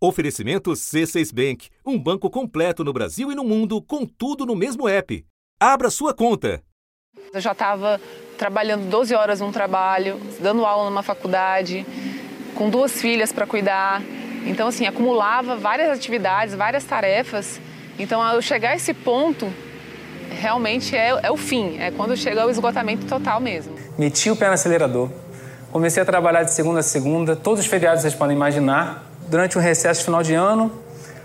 Oferecimento 0.00 0.70
C6 0.70 1.34
Bank, 1.34 1.70
um 1.84 1.98
banco 1.98 2.30
completo 2.30 2.84
no 2.84 2.92
Brasil 2.92 3.32
e 3.32 3.34
no 3.34 3.42
mundo, 3.42 3.82
com 3.82 4.06
tudo 4.06 4.46
no 4.46 4.54
mesmo 4.54 4.88
app. 4.88 5.26
Abra 5.58 5.90
sua 5.90 6.14
conta. 6.14 6.62
Eu 7.34 7.40
já 7.40 7.50
estava 7.50 8.00
trabalhando 8.38 8.88
12 8.88 9.12
horas 9.16 9.40
num 9.40 9.50
trabalho, 9.50 10.20
dando 10.38 10.64
aula 10.64 10.88
numa 10.88 11.02
faculdade, 11.02 11.84
com 12.54 12.70
duas 12.70 13.00
filhas 13.00 13.32
para 13.32 13.44
cuidar. 13.44 14.00
Então, 14.46 14.68
assim, 14.68 14.86
acumulava 14.86 15.56
várias 15.56 15.90
atividades, 15.90 16.54
várias 16.54 16.84
tarefas. 16.84 17.60
Então, 17.98 18.22
ao 18.22 18.40
chegar 18.40 18.70
a 18.70 18.76
esse 18.76 18.94
ponto, 18.94 19.52
realmente 20.30 20.96
é, 20.96 21.08
é 21.24 21.30
o 21.32 21.36
fim, 21.36 21.76
é 21.80 21.90
quando 21.90 22.16
chega 22.16 22.46
o 22.46 22.50
esgotamento 22.50 23.04
total 23.06 23.40
mesmo. 23.40 23.74
Meti 23.98 24.30
o 24.30 24.36
pé 24.36 24.46
no 24.46 24.52
acelerador. 24.52 25.10
Comecei 25.72 26.00
a 26.00 26.06
trabalhar 26.06 26.44
de 26.44 26.52
segunda 26.52 26.78
a 26.78 26.84
segunda, 26.84 27.34
todos 27.34 27.58
os 27.58 27.66
feriados 27.66 28.02
vocês 28.02 28.14
podem 28.14 28.36
imaginar. 28.36 29.07
Durante 29.28 29.58
o 29.58 29.60
recesso 29.60 30.04
final 30.04 30.22
de 30.22 30.32
ano, 30.32 30.72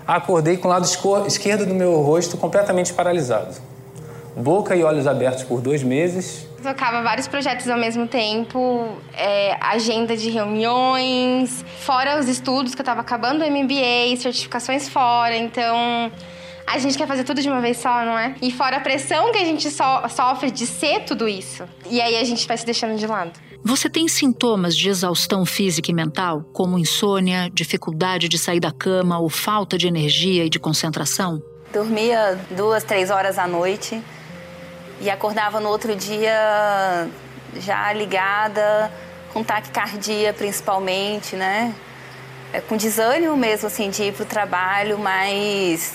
acordei 0.05 0.57
com 0.57 0.67
o 0.67 0.71
lado 0.71 0.85
esquerdo 1.25 1.65
do 1.65 1.73
meu 1.73 2.01
rosto 2.01 2.37
completamente 2.37 2.91
paralisado. 2.93 3.55
Boca 4.35 4.75
e 4.75 4.83
olhos 4.83 5.07
abertos 5.07 5.43
por 5.43 5.61
dois 5.61 5.83
meses. 5.83 6.45
Tocava 6.61 7.01
vários 7.01 7.27
projetos 7.27 7.69
ao 7.69 7.77
mesmo 7.77 8.07
tempo, 8.07 8.89
é, 9.13 9.55
agenda 9.61 10.17
de 10.17 10.29
reuniões, 10.29 11.63
fora 11.81 12.19
os 12.19 12.27
estudos 12.27 12.73
que 12.75 12.81
eu 12.81 12.83
estava 12.83 13.01
acabando 13.01 13.43
o 13.43 13.49
MBA, 13.49 14.15
certificações 14.17 14.89
fora, 14.89 15.35
então 15.35 16.11
a 16.65 16.79
gente 16.79 16.97
quer 16.97 17.07
fazer 17.07 17.23
tudo 17.23 17.41
de 17.41 17.49
uma 17.49 17.61
vez 17.61 17.77
só, 17.77 18.03
não 18.05 18.17
é? 18.17 18.35
E 18.41 18.51
fora 18.51 18.77
a 18.77 18.79
pressão 18.79 19.31
que 19.31 19.37
a 19.37 19.45
gente 19.45 19.69
so 19.69 19.83
sofre 20.09 20.51
de 20.51 20.65
ser 20.65 21.01
tudo 21.01 21.27
isso. 21.27 21.63
E 21.89 22.01
aí 22.01 22.17
a 22.17 22.23
gente 22.23 22.47
vai 22.47 22.57
se 22.57 22.65
deixando 22.65 22.97
de 22.97 23.05
lado. 23.05 23.31
Você 23.65 23.89
tem 23.89 24.09
sintomas 24.09 24.75
de 24.75 24.89
exaustão 24.89 25.45
física 25.45 25.89
e 25.89 25.93
mental, 25.93 26.43
como 26.51 26.77
insônia, 26.77 27.49
dificuldade 27.49 28.27
de 28.27 28.37
sair 28.37 28.59
da 28.59 28.73
cama 28.73 29.19
ou 29.19 29.29
falta 29.29 29.77
de 29.77 29.87
energia 29.87 30.43
e 30.43 30.49
de 30.49 30.59
concentração? 30.59 31.41
Dormia 31.71 32.37
duas, 32.51 32.83
três 32.83 33.09
horas 33.09 33.39
à 33.39 33.47
noite 33.47 34.03
e 34.99 35.09
acordava 35.09 35.61
no 35.61 35.69
outro 35.69 35.95
dia 35.95 37.07
já 37.55 37.93
ligada, 37.93 38.91
com 39.31 39.41
taquicardia 39.41 40.33
principalmente, 40.33 41.37
né? 41.37 41.73
É, 42.51 42.59
com 42.59 42.75
desânimo 42.75 43.37
mesmo, 43.37 43.67
assim, 43.67 43.89
de 43.89 44.03
ir 44.03 44.13
para 44.13 44.23
o 44.23 44.25
trabalho, 44.25 44.99
mas 44.99 45.93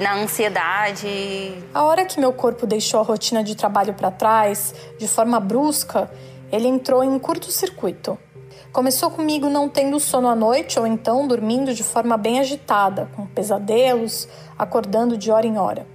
na 0.00 0.14
ansiedade. 0.14 1.54
A 1.72 1.82
hora 1.82 2.04
que 2.04 2.20
meu 2.20 2.34
corpo 2.34 2.66
deixou 2.66 3.00
a 3.00 3.02
rotina 3.02 3.42
de 3.42 3.56
trabalho 3.56 3.94
para 3.94 4.10
trás, 4.10 4.74
de 4.98 5.08
forma 5.08 5.40
brusca, 5.40 6.10
ele 6.50 6.68
entrou 6.68 7.02
em 7.02 7.08
um 7.08 7.18
curto-circuito. 7.18 8.18
Começou 8.72 9.10
comigo 9.10 9.48
não 9.48 9.68
tendo 9.68 9.98
sono 9.98 10.28
à 10.28 10.34
noite 10.34 10.78
ou 10.78 10.86
então 10.86 11.26
dormindo 11.26 11.72
de 11.72 11.82
forma 11.82 12.16
bem 12.16 12.38
agitada, 12.38 13.08
com 13.16 13.26
pesadelos, 13.26 14.28
acordando 14.58 15.16
de 15.16 15.30
hora 15.30 15.46
em 15.46 15.58
hora. 15.58 15.86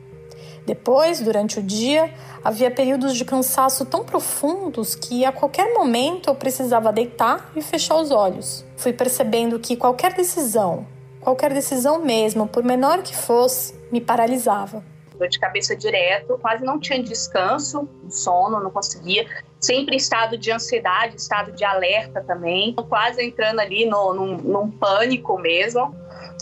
Depois, 0.66 1.20
durante 1.20 1.60
o 1.60 1.64
dia, 1.64 2.14
havia 2.44 2.70
períodos 2.72 3.16
de 3.16 3.26
cansaço 3.26 3.86
tão 3.86 4.04
profundos 4.04 4.96
que 4.96 5.26
a 5.26 5.32
qualquer 5.32 5.74
momento 5.74 6.30
eu 6.30 6.36
precisava 6.36 6.94
deitar 6.94 7.52
e 7.56 7.62
fechar 7.62 7.96
os 7.96 8.12
olhos. 8.12 8.64
Fui 8.78 8.94
percebendo 8.94 9.60
que 9.60 9.76
qualquer 9.76 10.14
decisão, 10.14 10.86
Qualquer 11.22 11.54
decisão 11.54 12.04
mesmo, 12.04 12.48
por 12.48 12.64
menor 12.64 13.04
que 13.04 13.16
fosse, 13.16 13.76
me 13.92 14.02
paralisava. 14.02 14.84
Dor 15.22 15.30
de 15.30 15.40
cabeça 15.40 15.76
direto, 15.76 16.36
quase 16.42 16.66
não 16.66 16.80
tinha 16.80 17.02
descanso, 17.04 17.88
sono, 18.10 18.60
não 18.60 18.72
conseguia. 18.72 19.28
Sempre 19.60 19.94
em 19.94 19.98
estado 19.98 20.36
de 20.36 20.52
ansiedade, 20.52 21.16
estado 21.16 21.52
de 21.52 21.64
alerta 21.64 22.24
também. 22.24 22.74
Quase 22.90 23.24
entrando 23.24 23.60
ali 23.60 23.86
no, 23.86 24.16
num, 24.16 24.38
num 24.38 24.72
pânico 24.72 25.38
mesmo. 25.38 25.96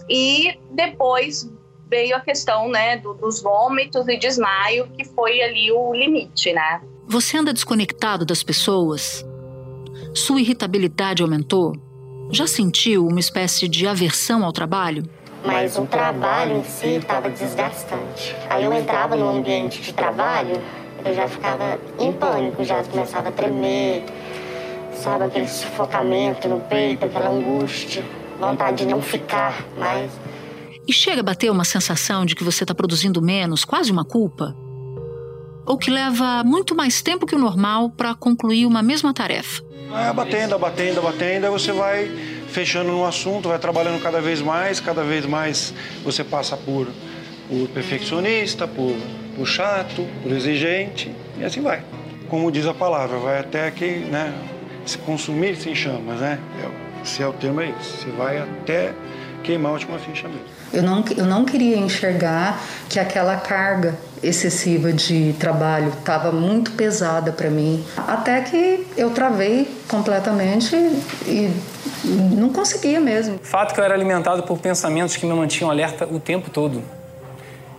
E 0.10 0.58
depois 0.72 1.52
veio 1.90 2.16
a 2.16 2.22
questão 2.22 2.70
né, 2.70 2.96
do, 2.96 3.14
dos 3.16 3.42
vômitos 3.42 4.08
e 4.08 4.16
desmaio, 4.16 4.88
que 4.96 5.04
foi 5.04 5.42
ali 5.42 5.70
o 5.74 5.94
limite, 5.94 6.54
né? 6.54 6.82
Você 7.06 7.38
anda 7.38 7.52
desconectado 7.52 8.26
das 8.26 8.44
pessoas? 8.44 9.26
Sua 10.14 10.40
irritabilidade 10.40 11.22
aumentou? 11.22 11.74
Já 12.32 12.48
sentiu 12.48 13.06
uma 13.06 13.20
espécie 13.20 13.68
de 13.68 13.86
aversão 13.86 14.46
ao 14.46 14.54
trabalho? 14.54 15.04
Mas 15.46 15.78
o 15.78 15.86
trabalho 15.86 16.58
em 16.58 16.64
si 16.64 16.98
estava 16.98 17.30
desgastante. 17.30 18.36
Aí 18.50 18.64
eu 18.64 18.74
entrava 18.74 19.16
no 19.16 19.30
ambiente 19.30 19.82
de 19.82 19.94
trabalho, 19.94 20.62
eu 21.06 21.14
já 21.14 21.28
ficava 21.28 21.80
em 21.98 22.12
pânico, 22.12 22.64
já 22.64 22.84
começava 22.84 23.30
a 23.30 23.32
tremer, 23.32 24.04
sabe, 24.94 25.26
aquele 25.26 25.48
sufocamento 25.48 26.48
no 26.48 26.60
peito, 26.60 27.06
aquela 27.06 27.30
angústia, 27.30 28.04
vontade 28.40 28.86
de 28.86 28.86
não 28.86 29.02
ficar 29.02 29.66
mais. 29.78 30.12
E 30.88 30.92
chega 30.92 31.22
a 31.22 31.24
bater 31.24 31.52
uma 31.52 31.64
sensação 31.64 32.26
de 32.26 32.36
que 32.36 32.44
você 32.44 32.64
está 32.64 32.74
produzindo 32.74 33.22
menos, 33.22 33.64
quase 33.64 33.92
uma 33.92 34.04
culpa? 34.04 34.56
Ou 35.66 35.78
que 35.78 35.92
leva 35.92 36.44
muito 36.44 36.76
mais 36.76 37.02
tempo 37.02 37.26
que 37.26 37.36
o 37.36 37.40
normal 37.40 37.92
para 37.92 38.16
concluir 38.16 38.66
uma 38.66 38.82
mesma 38.82 39.14
tarefa? 39.14 39.64
É, 39.94 40.12
batendo, 40.12 40.58
batendo, 40.58 41.02
batendo, 41.02 41.46
aí 41.46 41.52
você 41.52 41.72
vai 41.72 42.12
fechando 42.50 42.92
no 42.92 43.06
assunto, 43.06 43.50
vai 43.50 43.60
trabalhando 43.60 44.02
cada 44.02 44.20
vez 44.22 44.42
mais, 44.42 44.80
cada 44.80 45.04
vez 45.04 45.26
mais 45.26 45.74
você 46.04 46.24
passa 46.24 46.58
por, 46.58 46.88
por 47.48 47.68
perfeccionista, 47.70 48.68
por, 48.68 48.96
por 49.36 49.46
chato, 49.48 50.06
por 50.22 50.32
exigente, 50.32 51.14
e 51.38 51.44
assim 51.44 51.62
vai. 51.62 51.84
Como 52.28 52.52
diz 52.52 52.66
a 52.66 52.74
palavra, 52.74 53.18
vai 53.18 53.40
até 53.40 53.72
que 53.72 53.86
né, 53.86 54.34
se 54.86 54.98
consumir 55.00 55.56
sem 55.56 55.74
chamas, 55.74 56.20
né? 56.20 56.40
É, 56.64 57.06
se 57.06 57.24
é 57.24 57.28
o 57.28 57.34
termo 57.34 57.62
é 57.62 57.74
isso, 57.80 57.98
você 57.98 58.12
vai 58.12 58.38
até 58.40 58.94
queimar 59.44 59.72
a 59.72 59.74
última 59.74 59.98
ficha 59.98 60.28
mesmo. 60.28 60.44
Eu 60.72 60.84
não, 60.84 61.04
eu 61.18 61.26
não 61.26 61.46
queria 61.46 61.78
enxergar 61.78 62.62
que 62.88 63.00
aquela 63.00 63.38
carga 63.38 63.98
excessiva 64.22 64.92
de 64.92 65.34
trabalho 65.40 65.90
estava 65.98 66.32
muito 66.32 66.72
pesada 66.72 67.32
para 67.32 67.50
mim, 67.50 67.84
até 68.08 68.42
que 68.42 68.86
eu 68.98 69.10
travei 69.12 69.68
completamente 69.88 70.76
e 71.26 71.52
não 72.04 72.50
conseguia 72.50 73.00
mesmo. 73.00 73.40
Fato 73.42 73.74
que 73.74 73.80
eu 73.80 73.84
era 73.84 73.94
alimentado 73.94 74.44
por 74.44 74.60
pensamentos 74.60 75.16
que 75.16 75.26
me 75.26 75.34
mantinham 75.34 75.70
alerta 75.70 76.06
o 76.06 76.20
tempo 76.20 76.50
todo. 76.50 76.82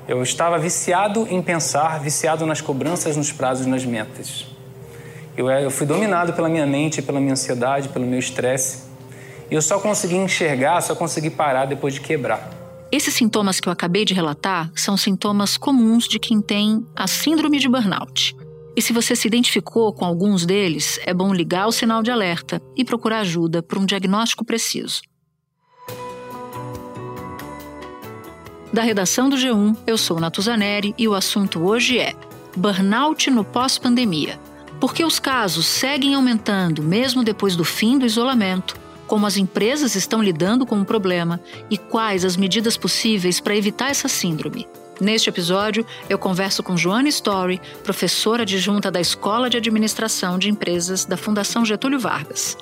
Eu 0.09 0.23
estava 0.23 0.59
viciado 0.59 1.27
em 1.31 1.41
pensar, 1.41 2.01
viciado 2.01 2.45
nas 2.45 2.61
cobranças, 2.61 3.17
nos 3.17 3.31
prazos, 3.31 3.67
nas 3.67 3.85
metas. 3.85 4.47
Eu, 5.37 5.49
eu 5.49 5.71
fui 5.71 5.87
dominado 5.87 6.33
pela 6.33 6.49
minha 6.49 6.67
mente, 6.67 7.01
pela 7.01 7.21
minha 7.21 7.33
ansiedade, 7.33 7.89
pelo 7.89 8.07
meu 8.07 8.19
estresse. 8.19 8.91
E 9.51 9.55
eu 9.55 9.63
só 9.63 9.79
consegui 9.79 10.17
enxergar, 10.17 10.81
só 10.81 10.95
consegui 10.95 11.31
parar 11.31 11.67
depois 11.67 11.95
de 11.95 12.01
quebrar. 12.01 12.51
Esses 12.93 13.15
sintomas 13.15 13.61
que 13.61 13.69
eu 13.69 13.73
acabei 13.73 14.05
de 14.05 14.13
relatar 14.13 14.71
são 14.75 14.97
sintomas 14.97 15.57
comuns 15.57 16.09
de 16.09 16.19
quem 16.19 16.41
tem 16.41 16.85
a 16.95 17.07
síndrome 17.07 17.59
de 17.59 17.69
burnout. 17.69 18.37
E 18.81 18.83
se 18.83 18.95
você 18.95 19.15
se 19.15 19.29
identificou 19.29 19.93
com 19.93 20.07
alguns 20.07 20.47
deles, 20.47 20.99
é 21.05 21.13
bom 21.13 21.35
ligar 21.35 21.67
o 21.67 21.71
sinal 21.71 22.03
de 22.03 22.11
alerta 22.11 22.63
e 22.75 22.83
procurar 22.83 23.19
ajuda 23.19 23.63
para 23.63 23.79
um 23.79 23.85
diagnóstico 23.85 24.43
preciso. 24.43 25.03
Da 28.73 28.81
redação 28.81 29.29
do 29.29 29.37
G1, 29.37 29.77
eu 29.87 29.99
sou 29.99 30.19
Natuzaneri 30.19 30.95
e 30.97 31.07
o 31.07 31.13
assunto 31.13 31.63
hoje 31.63 31.99
é 31.99 32.15
Burnout 32.57 33.31
no 33.31 33.45
pós-pandemia. 33.45 34.41
Porque 34.81 35.05
os 35.05 35.19
casos 35.19 35.67
seguem 35.67 36.15
aumentando 36.15 36.83
mesmo 36.83 37.23
depois 37.23 37.55
do 37.55 37.67
fim 37.67 37.99
do 37.99 38.07
isolamento 38.07 38.75
como 39.07 39.27
as 39.27 39.37
empresas 39.37 39.95
estão 39.95 40.23
lidando 40.23 40.65
com 40.65 40.81
o 40.81 40.87
problema 40.87 41.39
e 41.69 41.77
quais 41.77 42.25
as 42.25 42.35
medidas 42.35 42.79
possíveis 42.79 43.41
para 43.41 43.55
evitar 43.55 43.91
essa 43.91 44.09
síndrome. 44.09 44.67
Neste 45.01 45.31
episódio, 45.31 45.87
eu 46.11 46.19
converso 46.19 46.63
com 46.63 46.77
Joana 46.77 47.09
Story, 47.09 47.59
professora 47.83 48.43
adjunta 48.43 48.91
da 48.91 49.01
Escola 49.01 49.49
de 49.49 49.57
Administração 49.57 50.39
de 50.39 50.51
Empresas 50.51 51.07
da 51.07 51.17
Fundação 51.17 51.65
Getúlio 51.65 51.99
Vargas, 51.99 52.57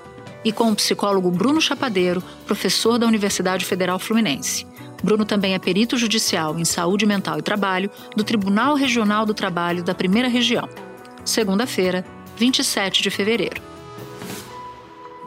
e 0.44 0.52
com 0.52 0.70
o 0.70 0.76
psicólogo 0.76 1.32
Bruno 1.32 1.60
Chapadeiro, 1.60 2.22
professor 2.46 2.96
da 2.96 3.06
Universidade 3.08 3.64
Federal 3.64 3.98
Fluminense. 3.98 4.64
Bruno 5.02 5.24
também 5.24 5.54
é 5.54 5.58
perito 5.58 5.96
judicial 5.96 6.56
em 6.58 6.64
saúde 6.64 7.06
mental 7.06 7.40
e 7.40 7.42
trabalho 7.42 7.90
do 8.14 8.22
Tribunal 8.22 8.76
Regional 8.76 9.26
do 9.26 9.34
Trabalho 9.34 9.82
da 9.82 9.94
Primeira 9.94 10.28
Região. 10.28 10.68
Segunda-feira, 11.24 12.04
27 12.36 13.02
de 13.02 13.10
fevereiro. 13.10 13.67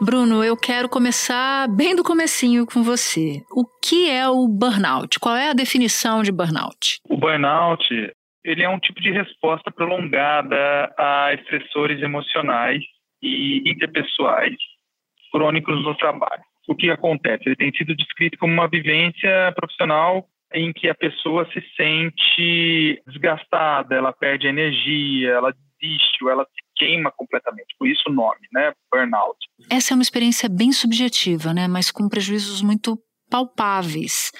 Bruno, 0.04 0.42
eu 0.42 0.56
quero 0.56 0.88
começar 0.88 1.68
bem 1.68 1.94
do 1.94 2.02
comecinho 2.02 2.66
com 2.66 2.82
você. 2.82 3.40
O 3.52 3.64
que 3.80 4.10
é 4.10 4.28
o 4.28 4.48
burnout? 4.48 5.20
Qual 5.20 5.36
é 5.36 5.50
a 5.50 5.52
definição 5.52 6.24
de 6.24 6.32
burnout? 6.32 6.98
O 7.08 7.16
burnout, 7.16 7.84
ele 8.44 8.64
é 8.64 8.68
um 8.68 8.80
tipo 8.80 9.00
de 9.00 9.12
resposta 9.12 9.70
prolongada 9.70 10.92
a 10.98 11.32
estressores 11.34 12.02
emocionais 12.02 12.82
e 13.22 13.62
interpessoais 13.64 14.56
crônicos 15.30 15.80
no 15.84 15.94
trabalho. 15.94 16.42
O 16.66 16.74
que 16.74 16.90
acontece? 16.90 17.44
Ele 17.46 17.54
tem 17.54 17.72
sido 17.72 17.94
descrito 17.94 18.36
como 18.38 18.52
uma 18.52 18.66
vivência 18.66 19.52
profissional 19.54 20.26
em 20.52 20.72
que 20.72 20.88
a 20.88 20.96
pessoa 20.96 21.48
se 21.52 21.62
sente 21.76 23.00
desgastada, 23.06 23.94
ela 23.94 24.12
perde 24.12 24.48
energia, 24.48 25.30
ela 25.30 25.54
desiste 25.80 26.24
ou 26.24 26.30
ela 26.30 26.44
se 26.44 26.61
queima 26.82 27.12
completamente. 27.12 27.74
Por 27.78 27.88
isso 27.88 28.02
o 28.08 28.12
nome, 28.12 28.40
né? 28.52 28.72
Burnout. 28.90 29.38
Essa 29.70 29.92
é 29.92 29.94
uma 29.94 30.02
experiência 30.02 30.48
bem 30.48 30.72
subjetiva, 30.72 31.54
né? 31.54 31.68
Mas 31.68 31.90
com 31.90 32.08
prejuízos 32.08 32.62
muito 32.62 32.98
palpáveis. 33.30 34.30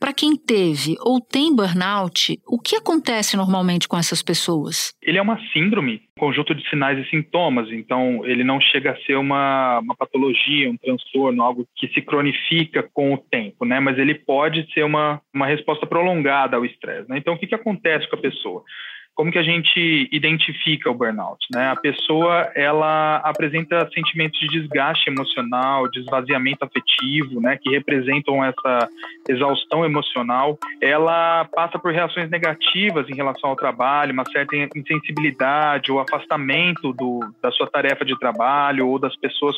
Para 0.00 0.12
quem 0.12 0.34
teve 0.34 0.96
ou 0.98 1.20
tem 1.20 1.54
burnout, 1.54 2.36
o 2.48 2.58
que 2.58 2.74
acontece 2.74 3.36
normalmente 3.36 3.86
com 3.86 3.96
essas 3.96 4.20
pessoas? 4.20 4.92
Ele 5.00 5.16
é 5.16 5.22
uma 5.22 5.38
síndrome, 5.52 6.02
conjunto 6.18 6.52
de 6.52 6.68
sinais 6.68 6.98
e 6.98 7.08
sintomas, 7.08 7.70
então 7.70 8.26
ele 8.26 8.42
não 8.42 8.60
chega 8.60 8.90
a 8.90 8.96
ser 9.02 9.14
uma, 9.14 9.78
uma 9.78 9.94
patologia, 9.94 10.68
um 10.68 10.76
transtorno, 10.76 11.40
algo 11.40 11.64
que 11.76 11.86
se 11.94 12.02
cronifica 12.02 12.82
com 12.92 13.14
o 13.14 13.18
tempo, 13.18 13.64
né? 13.64 13.78
Mas 13.78 13.96
ele 13.96 14.16
pode 14.16 14.66
ser 14.74 14.82
uma, 14.82 15.20
uma 15.32 15.46
resposta 15.46 15.86
prolongada 15.86 16.56
ao 16.56 16.64
estresse. 16.64 17.08
Né? 17.08 17.18
Então, 17.18 17.34
o 17.34 17.38
que, 17.38 17.46
que 17.46 17.54
acontece 17.54 18.10
com 18.10 18.16
a 18.16 18.20
pessoa? 18.20 18.64
Como 19.14 19.30
que 19.30 19.38
a 19.38 19.42
gente 19.42 20.08
identifica 20.10 20.90
o 20.90 20.94
burnout? 20.94 21.44
Né? 21.52 21.68
A 21.68 21.76
pessoa 21.76 22.50
ela 22.54 23.16
apresenta 23.18 23.88
sentimentos 23.92 24.38
de 24.40 24.48
desgaste 24.48 25.10
emocional, 25.10 25.88
de 25.88 26.00
esvaziamento 26.00 26.64
afetivo, 26.64 27.40
né, 27.40 27.58
que 27.60 27.70
representam 27.70 28.42
essa 28.42 28.88
exaustão 29.28 29.84
emocional. 29.84 30.58
Ela 30.80 31.44
passa 31.54 31.78
por 31.78 31.92
reações 31.92 32.30
negativas 32.30 33.08
em 33.08 33.14
relação 33.14 33.50
ao 33.50 33.56
trabalho, 33.56 34.12
uma 34.12 34.24
certa 34.30 34.56
insensibilidade 34.56 35.92
ou 35.92 36.00
afastamento 36.00 36.92
do, 36.92 37.20
da 37.42 37.50
sua 37.50 37.66
tarefa 37.66 38.04
de 38.04 38.18
trabalho 38.18 38.88
ou 38.88 38.98
das 38.98 39.14
pessoas 39.16 39.56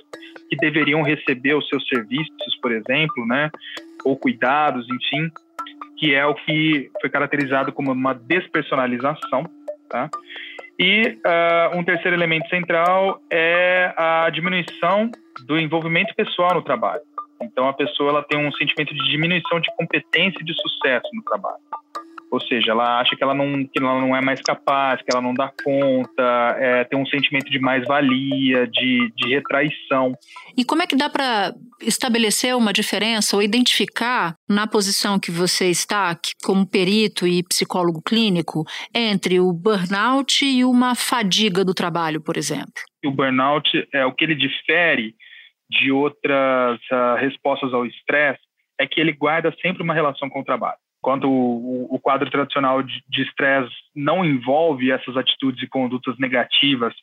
que 0.51 0.57
deveriam 0.57 1.03
receber 1.03 1.55
os 1.55 1.69
seus 1.69 1.87
serviços, 1.89 2.59
por 2.61 2.73
exemplo, 2.73 3.25
né, 3.27 3.51
ou 4.05 4.17
cuidados, 4.17 4.87
enfim 4.89 5.31
que 5.97 6.15
é 6.15 6.25
o 6.27 6.35
que 6.35 6.91
foi 7.01 7.11
caracterizado 7.11 7.73
como 7.73 7.93
uma 7.93 8.15
despersonalização. 8.15 9.49
Tá? 9.89 10.11
E 10.79 11.19
uh, 11.25 11.79
um 11.79 11.85
terceiro 11.85 12.17
elemento 12.17 12.49
central 12.49 13.21
é 13.31 13.93
a 13.97 14.29
diminuição 14.31 15.11
do 15.47 15.59
envolvimento 15.59 16.15
pessoal 16.15 16.55
no 16.55 16.63
trabalho. 16.63 17.03
Então, 17.41 17.69
a 17.69 17.73
pessoa 17.73 18.11
ela 18.11 18.23
tem 18.23 18.39
um 18.39 18.53
sentimento 18.53 18.95
de 18.95 19.11
diminuição 19.11 19.61
de 19.61 19.69
competência 19.77 20.39
e 20.41 20.45
de 20.45 20.55
sucesso 20.55 21.09
no 21.13 21.23
trabalho. 21.23 21.59
Ou 22.35 22.41
seja, 22.41 22.73
ela 22.73 22.99
acha 22.99 23.15
que 23.15 23.23
ela 23.23 23.33
não, 23.33 23.65
que 23.65 23.81
ela 23.81 24.01
não 24.01 24.17
é 24.17 24.21
mais 24.21 24.41
capaz, 24.41 25.01
que 25.01 25.07
ela 25.09 25.23
não 25.23 25.33
dá 25.33 25.53
conta, 25.63 26.57
é, 26.59 26.83
tem 26.83 26.99
um 26.99 27.07
sentimento 27.07 27.49
de 27.49 27.61
mais-valia, 27.61 28.67
de, 28.67 29.13
de 29.15 29.29
retraição. 29.29 30.19
E 30.59 30.65
como 30.65 30.83
é 30.83 30.87
que 30.89 30.97
dá 30.97 31.09
para 31.09 31.55
estabelecer 31.81 32.57
uma 32.57 32.73
diferença 32.73 33.37
ou 33.37 33.43
identificar 33.43 34.35
na 34.49 34.67
posição 34.67 35.17
que 35.17 35.31
você 35.31 35.71
está, 35.71 36.19
como 36.45 36.69
perito 36.69 37.25
e 37.25 37.45
psicólogo 37.45 38.03
clínico, 38.03 38.65
entre 38.93 39.39
o 39.39 39.53
burnout 39.53 40.45
e 40.45 40.65
uma 40.65 40.97
fadiga 40.97 41.65
do 41.65 41.73
trabalho, 41.73 42.21
por 42.21 42.37
exemplo? 42.37 42.83
O 43.07 43.13
burnout 43.13 43.71
é 43.95 44.05
o 44.05 44.13
que 44.13 44.25
ele 44.25 44.35
difere 44.35 45.15
de 45.71 45.93
outras 45.93 46.81
uh, 46.91 47.15
respostas 47.17 47.73
ao 47.73 47.87
estresse 47.87 48.43
é 48.81 48.89
que 48.89 49.01
ele 49.01 49.13
guarda 49.13 49.55
sempre 49.63 49.85
uma 49.85 49.95
relação 49.95 50.29
com 50.29 50.41
o 50.41 50.45
trabalho 50.45 50.79
quando 51.05 51.31
o, 51.31 51.95
o 51.95 51.99
quadro 52.01 52.31
tradicional 52.31 52.83
de 52.83 53.23
estresse 53.23 53.71
não 53.95 54.25
envolve 54.25 54.91
essas 54.91 55.15
atitudes 55.19 55.63
e 55.63 55.69
condutas 55.69 56.19
negativas 56.19 56.95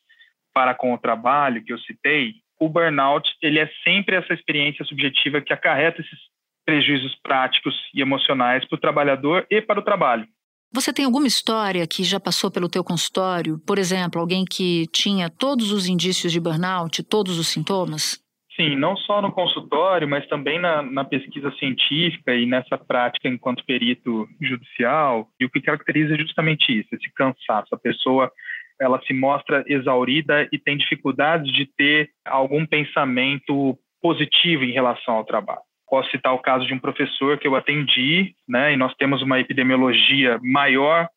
para 0.51 0.73
com 0.73 0.91
o 0.91 0.97
trabalho 0.97 1.63
que 1.63 1.71
eu 1.71 1.77
citei, 1.77 2.33
o 2.59 2.67
burnout 2.67 3.29
ele 3.43 3.59
é 3.59 3.69
sempre 3.83 4.15
essa 4.15 4.33
experiência 4.33 4.83
subjetiva 4.85 5.39
que 5.39 5.53
acarreta 5.53 6.01
esses 6.01 6.19
prejuízos 6.65 7.15
práticos 7.21 7.75
e 7.93 8.01
emocionais 8.01 8.67
para 8.67 8.75
o 8.75 8.79
trabalhador 8.79 9.45
e 9.51 9.61
para 9.61 9.79
o 9.79 9.83
trabalho. 9.83 10.27
Você 10.73 10.91
tem 10.91 11.05
alguma 11.05 11.27
história 11.27 11.85
que 11.85 12.03
já 12.03 12.19
passou 12.19 12.49
pelo 12.49 12.69
teu 12.69 12.83
consultório? 12.83 13.59
Por 13.67 13.77
exemplo, 13.77 14.19
alguém 14.19 14.45
que 14.45 14.87
tinha 14.87 15.29
todos 15.29 15.71
os 15.71 15.85
indícios 15.87 16.31
de 16.31 16.39
burnout, 16.39 17.03
todos 17.03 17.37
os 17.37 17.49
sintomas? 17.49 18.19
Sim, 18.61 18.75
não 18.75 18.95
só 18.95 19.23
no 19.23 19.31
consultório, 19.31 20.07
mas 20.07 20.27
também 20.27 20.59
na, 20.59 20.83
na, 20.83 21.03
pesquisa 21.03 21.51
científica 21.53 22.35
e 22.35 22.45
nessa 22.45 22.77
prática 22.77 23.27
enquanto 23.27 23.65
perito 23.65 24.27
judicial. 24.39 25.27
E 25.39 25.45
o 25.45 25.49
que 25.49 25.59
caracteriza 25.59 26.15
justamente 26.15 26.71
isso, 26.71 26.89
esse 26.93 27.11
cansaço. 27.15 27.73
A 27.73 27.79
pessoa 27.79 28.31
ela 28.79 29.01
se 29.01 29.15
mostra 29.15 29.63
exaurida 29.67 30.47
e 30.51 30.59
tem 30.59 30.77
dificuldades 30.77 31.51
de 31.51 31.65
ter 31.75 32.11
algum 32.23 32.63
pensamento 32.63 33.75
positivo 33.99 34.63
em 34.63 34.71
relação 34.71 35.15
ao 35.15 35.25
trabalho. 35.25 35.61
Posso 35.89 36.11
citar 36.11 36.33
o 36.33 36.39
caso 36.39 36.67
de 36.67 36.73
um 36.73 36.79
professor 36.79 37.39
que 37.39 37.47
eu 37.47 37.55
atendi, 37.55 38.35
né, 38.47 38.73
e 38.73 38.77
nós 38.77 38.93
temos 38.95 39.23
uma 39.23 39.39
epidemiologia 39.39 40.39
maior 40.43 41.07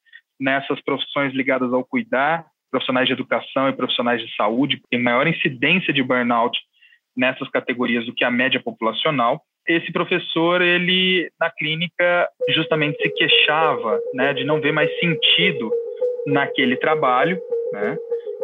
nessas 0.40 0.80
profissões 0.82 1.34
ligadas 1.34 1.72
ao 1.74 1.84
cuidar, 1.84 2.46
profissionais 2.70 3.06
de 3.06 3.12
educação 3.12 3.68
e 3.68 3.72
profissionais 3.72 4.20
de 4.20 4.34
saúde, 4.34 4.80
tem 4.90 5.00
maior 5.00 5.26
incidência 5.26 5.92
de 5.92 6.02
burnout 6.02 6.58
nessas 7.16 7.48
categorias 7.50 8.06
do 8.06 8.14
que 8.14 8.24
a 8.24 8.30
média 8.30 8.60
populacional. 8.62 9.40
Esse 9.66 9.90
professor, 9.92 10.60
ele 10.60 11.30
na 11.40 11.50
clínica 11.50 12.28
justamente 12.50 13.00
se 13.00 13.08
queixava, 13.10 13.98
né, 14.14 14.34
de 14.34 14.44
não 14.44 14.60
ver 14.60 14.72
mais 14.72 14.90
sentido 14.98 15.70
naquele 16.26 16.76
trabalho, 16.76 17.40
né? 17.72 17.96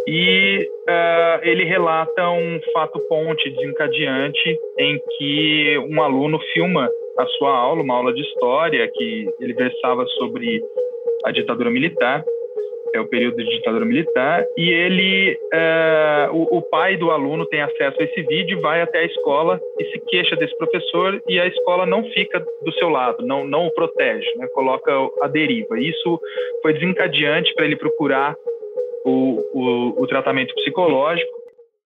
E 0.07 0.67
uh, 0.89 1.41
ele 1.43 1.65
relata 1.65 2.31
um 2.31 2.59
fato 2.73 2.99
ponte 3.01 3.51
desencadeante 3.51 4.59
em 4.79 4.99
que 5.17 5.79
um 5.91 6.03
aluno 6.03 6.39
filma 6.55 6.89
a 7.19 7.27
sua 7.27 7.55
aula, 7.55 7.83
uma 7.83 7.97
aula 7.97 8.13
de 8.15 8.23
história 8.23 8.91
que 8.95 9.29
ele 9.41 9.53
versava 9.53 10.07
sobre 10.07 10.61
a 11.25 11.31
ditadura 11.31 11.71
militar 11.71 12.25
é 12.95 13.01
o 13.01 13.07
período 13.07 13.37
de 13.37 13.51
ditadura 13.51 13.85
militar, 13.85 14.45
e 14.57 14.71
ele, 14.71 15.39
é, 15.53 16.29
o, 16.33 16.59
o, 16.59 16.63
pai 16.63 16.97
do 16.97 17.11
aluno 17.11 17.47
tem 17.47 17.61
acesso 17.61 18.01
a 18.01 18.05
esse 18.05 18.23
vídeo, 18.23 18.61
vai 18.61 18.81
até 18.81 19.01
a 19.01 19.05
escola 19.05 19.61
e 19.79 19.85
se 19.87 19.99
queixa 20.07 20.37
desse 20.37 20.57
professor, 20.57 21.23
e 21.29 21.39
a 21.39 21.47
escola 21.47 21.87
não 21.87 22.05
fica 22.11 22.41
do 22.63 22.73
seu 22.73 22.89
lado, 22.89 23.25
não, 23.25 23.45
não 23.45 23.67
o 23.67 23.73
protege, 23.73 24.29
né, 24.37 24.47
coloca 24.55 24.93
a 25.23 25.29
deriva. 25.29 25.79
Isso 25.79 26.21
foi 26.63 26.73
desencadeante 26.73 27.55
para 27.55 27.65
ele 27.65 27.77
procurar 27.77 28.37
o, 29.05 29.41
o, 29.53 30.03
o 30.03 30.07
tratamento 30.07 30.55
psicológico, 30.55 31.40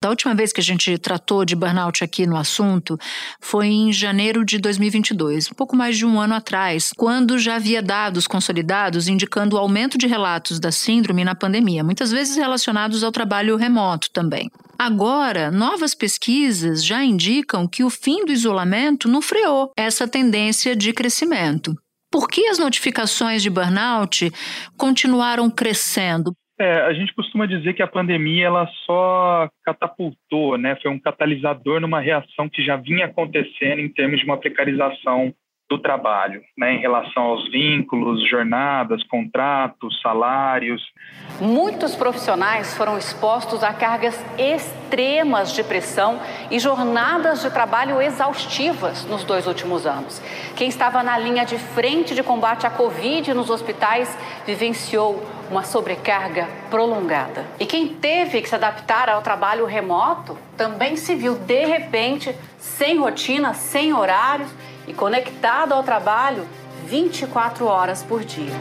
da 0.01 0.11
última 0.11 0.35
vez 0.35 0.53
que 0.53 0.61
a 0.61 0.65
gente 0.65 0.97
tratou 0.99 1.45
de 1.45 1.57
burnout 1.57 2.05
aqui 2.05 2.27
no 2.27 2.37
assunto 2.37 2.97
foi 3.41 3.67
em 3.67 3.93
janeiro 3.93 4.45
de 4.45 4.59
2022, 4.59 5.51
um 5.51 5.55
pouco 5.55 5.75
mais 5.75 5.97
de 5.97 6.07
um 6.07 6.21
ano 6.21 6.35
atrás, 6.35 6.91
quando 6.97 7.39
já 7.39 7.57
havia 7.57 7.83
dados 7.83 8.27
consolidados 8.27 9.09
indicando 9.09 9.57
o 9.57 9.59
aumento 9.59 9.99
de 9.99 10.07
relatos 10.07 10.61
da 10.61 10.71
síndrome 10.71 11.25
na 11.25 11.35
pandemia, 11.35 11.83
muitas 11.83 12.13
vezes 12.13 12.37
relacionados 12.37 13.03
ao 13.03 13.11
trabalho 13.11 13.57
remoto 13.57 14.09
também. 14.13 14.49
Agora, 14.79 15.51
novas 15.51 15.95
pesquisas 15.95 16.85
já 16.85 17.03
indicam 17.03 17.67
que 17.67 17.83
o 17.83 17.91
fim 17.91 18.25
do 18.25 18.33
isolamento 18.33 19.09
não 19.09 19.21
freou 19.21 19.73
essa 19.77 20.07
tendência 20.07 20.77
de 20.77 20.93
crescimento. 20.93 21.75
Por 22.11 22.29
que 22.29 22.47
as 22.47 22.59
notificações 22.59 23.43
de 23.43 23.51
burnout 23.51 24.33
continuaram 24.77 25.51
crescendo? 25.51 26.33
É, 26.59 26.81
a 26.83 26.93
gente 26.93 27.15
costuma 27.15 27.47
dizer 27.47 27.73
que 27.75 27.83
a 27.83 27.87
pandemia 27.87 28.47
ela 28.47 28.67
só 28.85 29.49
catapultou, 29.65 30.59
né? 30.59 30.77
Foi 30.83 30.91
um 30.91 30.99
catalisador 30.99 31.81
numa 31.81 32.01
reação 32.01 32.49
que 32.49 32.65
já 32.65 32.75
vinha 32.77 33.07
acontecendo 33.07 33.81
em 33.81 33.89
termos 33.89 34.19
de 34.19 34.25
uma 34.25 34.37
precarização 34.37 35.33
do 35.69 35.79
trabalho, 35.79 36.43
né, 36.57 36.73
em 36.73 36.79
relação 36.79 37.25
aos 37.25 37.51
vínculos, 37.51 38.27
jornadas, 38.27 39.05
contratos, 39.05 40.01
salários. 40.01 40.83
Muitos 41.41 41.95
profissionais 41.95 42.75
foram 42.75 42.97
expostos 42.97 43.63
a 43.63 43.75
cargas 43.75 44.19
extremas 44.39 45.55
de 45.55 45.63
pressão 45.63 46.19
e 46.51 46.59
jornadas 46.59 47.43
de 47.43 47.51
trabalho 47.51 48.01
exaustivas 48.01 49.05
nos 49.05 49.25
dois 49.25 49.47
últimos 49.47 49.87
anos. 49.87 50.21
Quem 50.57 50.69
estava 50.69 51.03
na 51.03 51.19
linha 51.19 51.45
de 51.45 51.59
frente 51.59 52.15
de 52.15 52.23
combate 52.23 52.67
à 52.67 52.71
Covid 52.71 53.35
nos 53.35 53.51
hospitais 53.51 54.17
vivenciou 54.47 55.23
uma 55.51 55.63
sobrecarga 55.63 56.47
prolongada. 56.71 57.45
E 57.59 57.67
quem 57.67 57.89
teve 57.89 58.41
que 58.43 58.49
se 58.49 58.55
adaptar 58.55 59.09
ao 59.09 59.23
trabalho 59.23 59.65
remoto 59.65 60.37
também 60.57 60.97
se 60.97 61.15
viu 61.15 61.35
de 61.35 61.65
repente 61.65 62.35
sem 62.59 62.99
rotina, 62.99 63.55
sem 63.55 63.93
horários 63.93 64.53
e 64.87 64.95
conectado 64.95 65.73
ao 65.73 65.83
trabalho 65.83 66.47
24 66.87 67.67
horas 67.67 68.03
por 68.03 68.25
dia. 68.25 68.53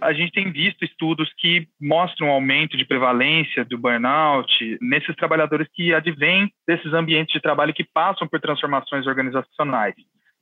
A 0.00 0.12
gente 0.12 0.30
tem 0.30 0.50
visto 0.52 0.84
estudos 0.84 1.28
que 1.36 1.66
mostram 1.80 2.28
um 2.28 2.30
aumento 2.30 2.76
de 2.76 2.84
prevalência 2.84 3.64
do 3.64 3.76
burnout 3.76 4.78
nesses 4.80 5.14
trabalhadores 5.16 5.66
que 5.74 5.92
advêm 5.92 6.52
desses 6.66 6.92
ambientes 6.92 7.32
de 7.32 7.40
trabalho 7.40 7.74
que 7.74 7.82
passam 7.82 8.28
por 8.28 8.40
transformações 8.40 9.06
organizacionais. 9.06 9.94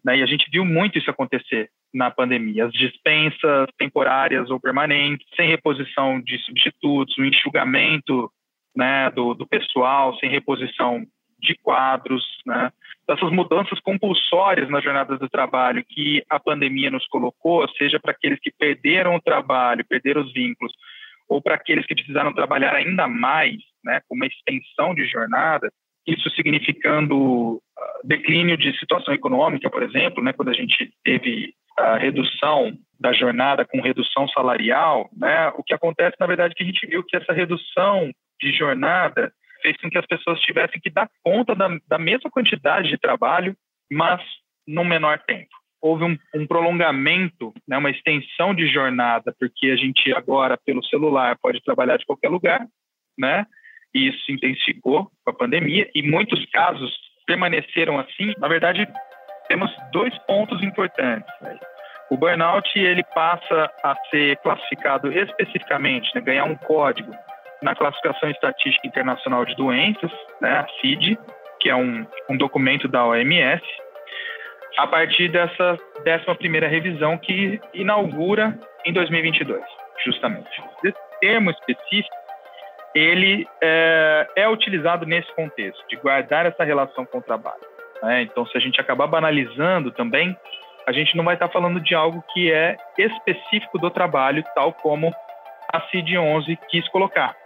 Né? 0.06 0.18
E 0.18 0.22
a 0.22 0.26
gente 0.26 0.48
viu 0.52 0.64
muito 0.64 0.96
isso 0.96 1.10
acontecer 1.10 1.68
na 1.92 2.12
pandemia. 2.12 2.66
As 2.66 2.72
dispensas 2.72 3.66
temporárias 3.76 4.48
ou 4.48 4.60
permanentes, 4.60 5.26
sem 5.34 5.48
reposição 5.48 6.20
de 6.20 6.38
substitutos, 6.44 7.18
o 7.18 7.24
enxugamento 7.24 8.30
né, 8.74 9.10
do, 9.10 9.34
do 9.34 9.44
pessoal, 9.44 10.16
sem 10.18 10.30
reposição 10.30 11.04
de 11.40 11.56
quadros, 11.56 12.24
né? 12.46 12.70
essas 13.08 13.30
mudanças 13.30 13.80
compulsórias 13.80 14.70
na 14.70 14.80
jornada 14.80 15.18
do 15.18 15.28
trabalho 15.28 15.84
que 15.86 16.24
a 16.30 16.38
pandemia 16.38 16.90
nos 16.90 17.06
colocou, 17.08 17.68
seja 17.76 17.98
para 17.98 18.12
aqueles 18.12 18.38
que 18.40 18.50
perderam 18.50 19.16
o 19.16 19.20
trabalho, 19.20 19.84
perderam 19.86 20.22
os 20.22 20.32
vínculos, 20.32 20.72
ou 21.28 21.42
para 21.42 21.56
aqueles 21.56 21.84
que 21.84 21.94
precisaram 21.94 22.32
trabalhar 22.32 22.74
ainda 22.74 23.06
mais, 23.08 23.56
né, 23.84 24.00
com 24.08 24.14
uma 24.14 24.26
extensão 24.26 24.94
de 24.94 25.04
jornada, 25.06 25.70
isso 26.06 26.30
significando 26.30 27.60
declínio 28.04 28.56
de 28.56 28.78
situação 28.78 29.12
econômica, 29.12 29.68
por 29.68 29.82
exemplo, 29.82 30.22
né, 30.22 30.32
quando 30.32 30.50
a 30.50 30.54
gente 30.54 30.92
teve 31.04 31.52
a 31.78 31.96
redução 31.98 32.72
da 32.98 33.12
jornada 33.12 33.64
com 33.64 33.80
redução 33.80 34.28
salarial, 34.28 35.10
né, 35.14 35.48
o 35.56 35.62
que 35.62 35.74
acontece, 35.74 36.16
na 36.18 36.26
verdade, 36.26 36.52
é 36.52 36.56
que 36.56 36.62
a 36.62 36.66
gente 36.66 36.86
viu 36.86 37.04
que 37.04 37.16
essa 37.16 37.32
redução 37.32 38.10
de 38.40 38.52
jornada 38.52 39.32
fez 39.60 39.76
com 39.78 39.90
que 39.90 39.98
as 39.98 40.06
pessoas 40.06 40.40
tivessem 40.40 40.80
que 40.80 40.90
dar 40.90 41.10
conta 41.24 41.54
da, 41.54 41.68
da 41.88 41.98
mesma 41.98 42.30
quantidade 42.30 42.88
de 42.88 42.98
trabalho, 42.98 43.56
mas 43.90 44.22
num 44.66 44.84
menor 44.84 45.18
tempo. 45.26 45.50
Houve 45.82 46.04
um, 46.04 46.18
um 46.34 46.46
prolongamento, 46.46 47.52
né, 47.68 47.76
uma 47.76 47.90
extensão 47.90 48.54
de 48.54 48.66
jornada, 48.66 49.34
porque 49.38 49.68
a 49.68 49.76
gente 49.76 50.12
agora, 50.14 50.56
pelo 50.56 50.84
celular, 50.84 51.36
pode 51.40 51.62
trabalhar 51.62 51.96
de 51.96 52.06
qualquer 52.06 52.28
lugar, 52.28 52.66
né? 53.18 53.46
E 53.94 54.08
isso 54.08 54.24
se 54.24 54.32
intensificou 54.32 55.10
com 55.24 55.30
a 55.30 55.34
pandemia, 55.34 55.88
e 55.94 56.02
muitos 56.02 56.44
casos 56.46 56.94
permaneceram 57.26 57.98
assim. 57.98 58.34
Na 58.38 58.48
verdade, 58.48 58.86
temos 59.48 59.70
dois 59.92 60.16
pontos 60.26 60.62
importantes. 60.62 61.28
Né? 61.40 61.58
O 62.10 62.16
burnout 62.16 62.78
ele 62.78 63.02
passa 63.14 63.70
a 63.82 63.94
ser 64.10 64.36
classificado 64.38 65.10
especificamente, 65.12 66.14
né, 66.14 66.20
ganhar 66.20 66.44
um 66.44 66.54
código 66.54 67.12
na 67.62 67.74
classificação 67.74 68.30
estatística 68.30 68.86
internacional 68.86 69.44
de 69.44 69.56
doenças, 69.56 70.10
né, 70.40 70.58
a 70.58 70.66
CID, 70.80 71.18
que 71.60 71.68
é 71.68 71.74
um, 71.74 72.06
um 72.28 72.36
documento 72.36 72.86
da 72.86 73.04
OMS, 73.04 73.62
a 74.78 74.86
partir 74.86 75.28
dessa 75.28 75.76
11ª 76.04 76.68
revisão 76.68 77.18
que 77.18 77.60
inaugura 77.72 78.58
em 78.84 78.92
2022, 78.92 79.62
justamente. 80.04 80.62
Esse 80.84 80.94
termo 81.20 81.50
específico, 81.50 82.14
ele 82.96 83.46
é, 83.60 84.26
é 84.36 84.48
utilizado 84.48 85.04
nesse 85.04 85.30
contexto, 85.34 85.86
de 85.86 85.96
guardar 85.96 86.46
essa 86.46 86.64
relação 86.64 87.04
com 87.04 87.18
o 87.18 87.22
trabalho. 87.22 87.60
Né? 88.02 88.22
Então, 88.22 88.46
se 88.46 88.56
a 88.56 88.60
gente 88.60 88.80
acabar 88.80 89.06
banalizando 89.06 89.90
também, 89.90 90.34
a 90.86 90.92
gente 90.92 91.14
não 91.14 91.24
vai 91.24 91.34
estar 91.34 91.48
falando 91.48 91.78
de 91.78 91.94
algo 91.94 92.24
que 92.32 92.50
é 92.50 92.76
específico 92.96 93.78
do 93.78 93.90
trabalho, 93.90 94.42
tal 94.54 94.72
como 94.72 95.14
a 95.70 95.80
CID-11 95.90 96.58
quis 96.70 96.88
colocar. 96.88 97.36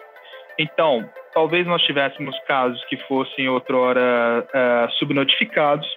Então, 0.56 1.08
talvez 1.34 1.66
nós 1.66 1.82
tivéssemos 1.82 2.38
casos 2.46 2.84
que 2.84 2.96
fossem 3.08 3.48
outrora 3.48 4.46
uh, 4.54 4.90
subnotificados, 4.92 5.88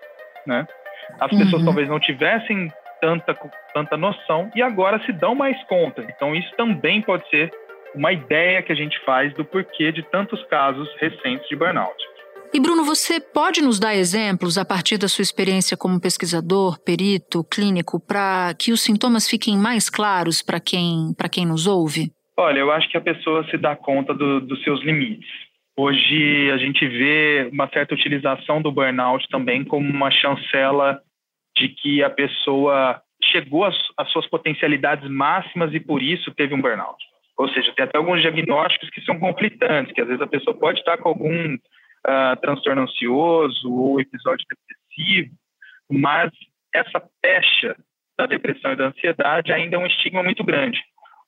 né? 0.48 0.66
As 1.20 1.32
uhum. 1.32 1.40
pessoas 1.40 1.66
talvez 1.66 1.88
não 1.88 2.00
tivessem 2.00 2.72
tanta, 3.00 3.38
tanta 3.74 3.98
noção 3.98 4.50
e 4.56 4.64
agora 4.64 5.00
se 5.06 5.12
dão 5.12 5.36
mais 5.36 5.62
conta. 5.66 6.02
Então, 6.02 6.34
isso 6.34 6.52
também 6.56 7.02
pode 7.02 7.28
ser 7.30 7.52
uma 7.96 8.12
ideia 8.12 8.62
que 8.62 8.72
a 8.72 8.76
gente 8.76 9.00
faz 9.06 9.34
do 9.36 9.46
porquê 9.46 9.92
de 9.92 10.04
tantos 10.04 10.44
casos 10.46 10.90
recentes 11.00 11.48
de 11.48 11.56
burnout. 11.56 11.96
E 12.54 12.60
Bruno, 12.60 12.84
você 12.84 13.20
pode 13.20 13.64
nos 13.64 13.80
dar 13.80 13.96
exemplos 13.96 14.60
a 14.60 14.66
partir 14.66 15.00
da 15.00 15.08
sua 15.08 15.24
experiência 15.24 15.76
como 15.76 16.00
pesquisador, 16.00 16.80
perito, 16.84 17.44
clínico, 17.44 18.00
para 18.00 18.54
que 18.54 18.72
os 18.72 18.82
sintomas 18.82 19.28
fiquem 19.28 19.58
mais 19.58 19.90
claros 19.90 20.44
para 20.44 20.60
quem, 20.60 21.16
quem 21.32 21.48
nos 21.48 21.66
ouve? 21.66 22.12
Olha, 22.38 22.60
eu 22.60 22.72
acho 22.72 22.88
que 22.90 22.98
a 22.98 23.02
pessoa 23.02 23.44
se 23.50 23.58
dá 23.58 23.76
conta 23.76 24.14
do, 24.14 24.40
dos 24.40 24.64
seus 24.64 24.84
limites. 24.84 25.28
Hoje 25.76 26.52
a 26.52 26.58
gente 26.58 26.88
vê 26.88 27.50
uma 27.52 27.68
certa 27.70 27.96
utilização 27.96 28.62
do 28.62 28.72
burnout 28.72 29.28
também 29.30 29.64
como 29.64 29.90
uma 29.90 30.12
chancela 30.12 31.02
de 31.58 31.70
que 31.70 32.04
a 32.04 32.10
pessoa 32.10 33.02
chegou 33.32 33.66
às, 33.66 33.76
às 33.98 34.12
suas 34.12 34.28
potencialidades 34.28 35.10
máximas 35.10 35.74
e 35.74 35.80
por 35.80 36.04
isso 36.04 36.32
teve 36.36 36.54
um 36.54 36.62
burnout. 36.62 37.04
Ou 37.38 37.50
seja, 37.50 37.74
tem 37.76 37.86
até 37.86 37.98
alguns 37.98 38.22
diagnósticos 38.22 38.90
que 38.90 39.02
são 39.02 39.20
conflitantes, 39.20 39.94
que 39.94 40.02
às 40.02 40.08
vezes 40.08 40.22
a 40.22 40.28
pessoa 40.28 40.56
pode 40.56 40.80
estar 40.80 40.98
com 40.98 41.10
algum 41.10 41.56
uh, 41.56 42.40
transtorno 42.42 42.84
ansioso 42.84 43.72
ou 43.72 44.00
episódio 44.00 44.46
depressivo, 44.48 45.36
mas 45.90 46.32
essa 46.74 47.04
pecha 47.22 47.76
da 48.18 48.26
depressão 48.26 48.74
e 48.74 48.76
da 48.76 48.88
ansiedade 48.88 49.52
ainda 49.52 49.76
é 49.76 49.80
um 49.80 49.88
estigma 49.88 50.24
muito 50.24 50.44
grande 50.44 50.80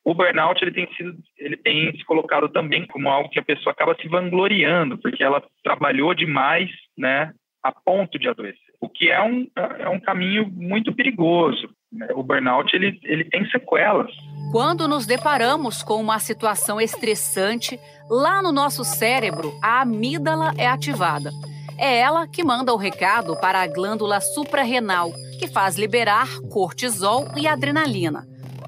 o 0.03 0.13
burnout 0.13 0.63
ele 0.63 0.71
tem 0.71 0.87
sido 0.93 1.17
ele 1.35 1.57
tem 1.57 1.91
se 1.97 2.05
colocado 2.05 2.47
também 2.47 2.85
como 2.85 3.09
algo 3.09 3.27
que 3.27 3.39
a 3.39 3.43
pessoa 3.43 3.73
acaba 3.73 3.95
se 3.95 4.07
vangloriando 4.07 4.99
porque 4.99 5.23
ela 5.23 5.43
trabalhou 5.63 6.13
demais 6.13 6.69
né 6.95 7.33
a 7.63 7.71
ponto 7.71 8.19
de 8.19 8.29
adoecer 8.29 8.65
o 8.79 8.89
que 8.89 9.09
é 9.09 9.21
um 9.21 9.47
é 9.79 9.89
um 9.89 9.99
caminho 9.99 10.47
muito 10.47 10.93
perigoso? 10.93 11.69
O 12.15 12.23
burnout 12.23 12.75
ele 12.75 12.99
ele 13.03 13.25
tem 13.25 13.45
sequelas. 13.49 14.11
Quando 14.51 14.87
nos 14.87 15.05
deparamos 15.05 15.83
com 15.83 16.01
uma 16.01 16.19
situação 16.19 16.79
estressante 16.79 17.79
lá 18.09 18.41
no 18.41 18.51
nosso 18.51 18.83
cérebro 18.83 19.53
a 19.61 19.81
amígdala 19.81 20.53
é 20.57 20.67
ativada. 20.67 21.31
É 21.77 21.99
ela 21.99 22.25
que 22.27 22.43
manda 22.43 22.73
o 22.73 22.77
recado 22.77 23.35
para 23.37 23.61
a 23.61 23.67
glândula 23.67 24.21
suprarrenal 24.21 25.11
que 25.39 25.47
faz 25.47 25.77
liberar 25.77 26.27
cortisol 26.49 27.27
e 27.35 27.47
adrenalina. 27.47 28.25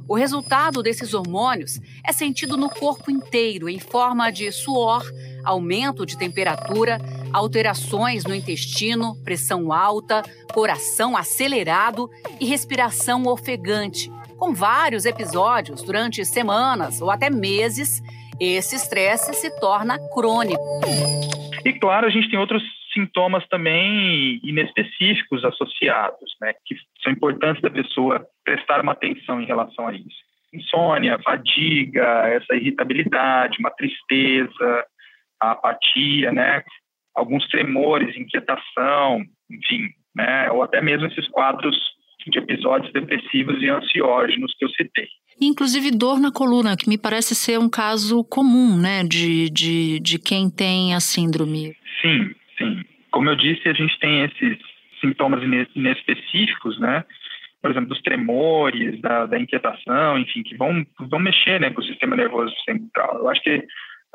O 0.09 0.15
resultado 0.15 0.81
desses 0.81 1.13
hormônios 1.13 1.79
é 2.05 2.13
sentido 2.13 2.55
no 2.55 2.69
corpo 2.69 3.11
inteiro 3.11 3.67
em 3.67 3.79
forma 3.79 4.31
de 4.31 4.51
suor, 4.51 5.03
aumento 5.43 6.05
de 6.05 6.17
temperatura, 6.17 6.97
alterações 7.33 8.23
no 8.23 8.33
intestino, 8.33 9.15
pressão 9.23 9.71
alta, 9.71 10.21
coração 10.53 11.15
acelerado 11.15 12.09
e 12.39 12.45
respiração 12.45 13.23
ofegante. 13.25 14.11
Com 14.37 14.53
vários 14.53 15.05
episódios 15.05 15.81
durante 15.81 16.23
semanas 16.25 17.01
ou 17.01 17.09
até 17.09 17.29
meses, 17.29 18.01
esse 18.39 18.75
estresse 18.75 19.33
se 19.33 19.59
torna 19.59 19.97
crônico. 20.13 20.61
E 21.65 21.73
claro, 21.73 22.05
a 22.05 22.09
gente 22.09 22.29
tem 22.29 22.39
outros 22.39 22.63
sintomas 22.93 23.47
também 23.47 24.39
inespecíficos 24.43 25.43
associados, 25.43 26.35
né, 26.41 26.53
que 26.65 26.75
são 27.03 27.11
importantes 27.11 27.61
da 27.61 27.69
pessoa 27.69 28.25
prestar 28.43 28.81
uma 28.81 28.93
atenção 28.93 29.41
em 29.41 29.45
relação 29.45 29.87
a 29.87 29.93
isso. 29.93 30.27
Insônia, 30.53 31.19
fadiga, 31.23 32.03
essa 32.27 32.55
irritabilidade, 32.55 33.59
uma 33.59 33.69
tristeza, 33.71 34.85
a 35.39 35.51
apatia, 35.51 36.31
né, 36.31 36.63
alguns 37.17 37.47
tremores, 37.47 38.15
inquietação, 38.15 39.23
enfim, 39.49 39.89
né, 40.15 40.49
ou 40.51 40.63
até 40.63 40.81
mesmo 40.81 41.07
esses 41.07 41.27
quadros 41.29 41.75
de 42.29 42.39
episódios 42.39 42.91
depressivos 42.91 43.61
e 43.61 43.69
ansiógenos 43.69 44.53
que 44.57 44.65
eu 44.65 44.69
citei. 44.69 45.07
Inclusive 45.41 45.91
dor 45.91 46.19
na 46.19 46.31
coluna, 46.31 46.75
que 46.75 46.89
me 46.89 46.97
parece 46.97 47.33
ser 47.33 47.57
um 47.57 47.69
caso 47.69 48.23
comum, 48.23 48.77
né, 48.77 49.03
de, 49.03 49.49
de, 49.49 49.99
de 49.99 50.19
quem 50.19 50.49
tem 50.49 50.93
a 50.93 50.99
síndrome. 50.99 51.75
Sim, 52.01 52.33
Sim. 52.57 52.83
Como 53.11 53.29
eu 53.29 53.35
disse, 53.35 53.67
a 53.69 53.73
gente 53.73 53.97
tem 53.99 54.23
esses 54.23 54.57
sintomas 54.99 55.41
inespecíficos, 55.75 56.79
né? 56.79 57.05
Por 57.61 57.71
exemplo, 57.71 57.89
dos 57.89 58.01
tremores, 58.01 58.99
da, 59.01 59.25
da 59.25 59.39
inquietação, 59.39 60.17
enfim, 60.17 60.43
que 60.43 60.55
vão, 60.55 60.85
vão 61.09 61.19
mexer 61.19 61.59
né, 61.59 61.69
com 61.69 61.81
o 61.81 61.85
sistema 61.85 62.15
nervoso 62.15 62.53
central. 62.65 63.17
Eu 63.19 63.29
acho 63.29 63.41
que 63.41 63.63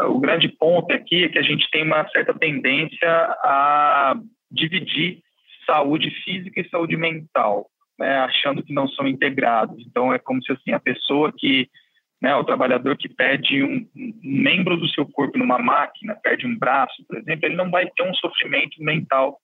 o 0.00 0.18
grande 0.18 0.48
ponto 0.48 0.92
aqui 0.92 1.24
é 1.24 1.28
que 1.28 1.38
a 1.38 1.42
gente 1.42 1.70
tem 1.70 1.84
uma 1.84 2.08
certa 2.08 2.34
tendência 2.34 3.08
a 3.08 4.14
dividir 4.50 5.20
saúde 5.66 6.10
física 6.24 6.60
e 6.60 6.68
saúde 6.68 6.96
mental, 6.96 7.66
né, 7.98 8.18
achando 8.18 8.62
que 8.62 8.72
não 8.72 8.88
são 8.88 9.06
integrados. 9.06 9.76
Então, 9.86 10.12
é 10.12 10.18
como 10.18 10.42
se 10.42 10.52
assim, 10.52 10.72
a 10.72 10.80
pessoa 10.80 11.32
que 11.36 11.68
né, 12.22 12.36
o 12.36 12.44
trabalhador 12.44 12.96
que 12.96 13.08
perde 13.08 13.64
um, 13.64 13.84
membro 14.22 14.76
do 14.76 14.88
seu 14.88 15.04
corpo 15.04 15.36
numa 15.36 15.58
máquina, 15.58 16.14
perde 16.22 16.46
um 16.46 16.56
braço, 16.56 17.04
por 17.08 17.18
exemplo, 17.18 17.46
ele 17.46 17.56
não 17.56 17.68
vai 17.68 17.90
ter 17.90 18.08
um 18.08 18.14
sofrimento 18.14 18.80
mental 18.80 19.40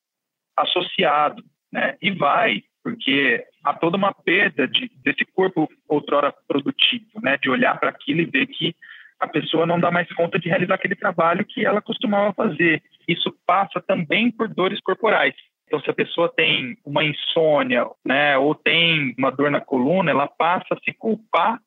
associado, 0.57 1.43
né? 1.73 1.97
E 2.00 2.12
vai, 2.12 2.62
porque 2.83 3.45
há 3.64 3.75
toda 3.75 3.97
uma 3.97 4.14
perda 4.14 4.69
de, 4.69 4.88
desse 5.02 5.25
corpo 5.35 5.69
outrora 5.88 6.33
produtivo, 6.47 7.21
né? 7.21 7.37
De 7.43 7.50
olhar 7.50 7.78
para 7.81 7.90
aquilo 7.90 8.21
e 8.21 8.26
ver 8.26 8.47
que 8.47 8.76
a 9.21 9.27
pessoa 9.27 9.67
não 9.67 9.81
dá 9.81 9.91
mais 9.91 10.09
conta 10.15 10.39
de 10.39 10.49
realizar 10.49 10.75
aquele 10.75 10.95
trabalho 10.95 11.45
que 11.45 11.65
ela 11.65 11.81
costumava 11.81 12.33
fazer. 12.33 12.83
Isso 13.07 13.35
passa 13.47 13.81
também 13.81 14.31
por 14.31 14.49
dores 14.49 14.81
corporais. 14.81 15.35
Então, 15.67 15.81
se 15.81 15.91
a 15.91 15.95
pessoa 15.95 16.33
tem 16.35 16.79
uma 16.85 17.05
insônia, 17.05 17.87
né, 18.05 18.39
ou 18.39 18.55
tem 18.55 19.15
uma 19.19 19.31
dor 19.31 19.51
na 19.51 19.61
coluna, 19.61 20.11
ela 20.11 20.27
passa 20.27 20.67
a 20.73 20.79
se 20.79 20.93
culpar 20.95 21.61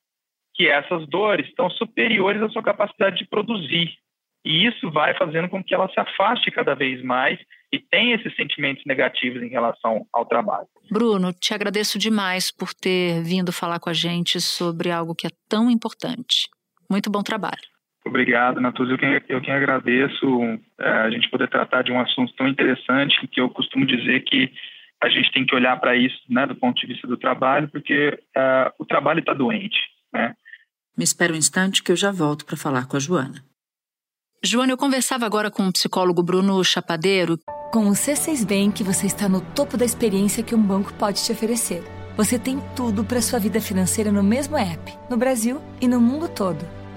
que 0.56 0.68
essas 0.68 1.08
dores 1.08 1.48
estão 1.48 1.70
superiores 1.70 2.42
à 2.42 2.50
sua 2.50 2.64
capacidade 2.64 3.18
de 3.18 3.28
produzir. 3.28 3.94
E 4.44 4.66
isso 4.66 4.90
vai 4.90 5.16
fazendo 5.16 5.48
com 5.50 5.64
que 5.64 5.74
ela 5.74 5.88
se 5.90 6.00
afaste 6.00 6.50
cada 6.50 6.74
vez 6.74 7.04
mais 7.04 7.40
e 7.72 7.78
tenha 7.80 8.16
esses 8.16 8.36
sentimentos 8.36 8.84
negativos 8.86 9.42
em 9.44 9.50
relação 9.50 10.06
ao 10.12 10.26
trabalho. 10.26 10.68
Bruno, 10.90 11.32
te 11.32 11.54
agradeço 11.54 12.00
demais 12.00 12.52
por 12.52 12.74
ter 12.74 13.22
vindo 13.24 13.52
falar 13.52 13.80
com 13.80 13.90
a 13.90 13.94
gente 13.94 14.42
sobre 14.42 14.90
algo 14.90 15.14
que 15.14 15.28
é 15.28 15.32
tão 15.48 15.70
importante. 15.70 16.50
Muito 16.92 17.10
bom 17.10 17.24
trabalho. 17.24 17.62
Obrigado, 18.06 18.60
Natuzzi. 18.60 18.92
Eu 18.92 18.98
quem, 18.98 19.22
eu 19.30 19.42
quem 19.42 19.54
agradeço 19.54 20.60
é, 20.78 20.90
a 20.90 21.10
gente 21.10 21.30
poder 21.30 21.48
tratar 21.48 21.84
de 21.84 21.92
um 21.92 22.02
assunto 22.02 22.34
tão 22.36 22.50
interessante 22.50 23.26
que 23.28 23.40
eu 23.40 23.50
costumo 23.50 23.86
dizer 23.86 24.22
que 24.26 24.52
a 25.02 25.08
gente 25.08 25.32
tem 25.32 25.46
que 25.46 25.56
olhar 25.56 25.80
para 25.80 25.96
isso 25.96 26.18
né, 26.30 26.46
do 26.46 26.56
ponto 26.56 26.80
de 26.82 26.88
vista 26.88 27.08
do 27.08 27.16
trabalho, 27.16 27.70
porque 27.70 28.20
é, 28.36 28.74
o 28.78 28.86
trabalho 28.86 29.22
está 29.22 29.34
doente. 29.34 29.80
Né? 30.14 30.36
Me 30.98 31.06
espera 31.06 31.32
um 31.32 31.38
instante 31.38 31.82
que 31.82 31.94
eu 31.94 31.96
já 31.96 32.12
volto 32.12 32.46
para 32.46 32.58
falar 32.58 32.86
com 32.88 32.98
a 32.98 33.00
Joana. 33.00 33.42
Joana, 34.44 34.74
eu 34.74 34.78
conversava 34.78 35.26
agora 35.26 35.50
com 35.50 35.66
o 35.68 35.72
psicólogo 35.72 36.22
Bruno 36.22 36.62
Chapadeiro. 36.66 37.40
Com 37.72 37.88
o 37.88 37.92
C6 37.92 38.46
Bank, 38.46 38.84
você 38.84 39.06
está 39.06 39.30
no 39.30 39.40
topo 39.54 39.78
da 39.78 39.86
experiência 39.86 40.44
que 40.44 40.56
um 40.56 40.62
banco 40.62 40.94
pode 40.96 41.24
te 41.24 41.32
oferecer. 41.32 41.84
Você 42.18 42.38
tem 42.38 42.60
tudo 42.76 43.06
para 43.06 43.22
sua 43.22 43.40
vida 43.40 43.62
financeira 43.62 44.12
no 44.12 44.22
mesmo 44.22 44.58
app, 44.58 44.92
no 45.10 45.16
Brasil 45.16 45.62
e 45.80 45.88
no 45.88 46.02
mundo 46.02 46.28
todo. 46.28 46.81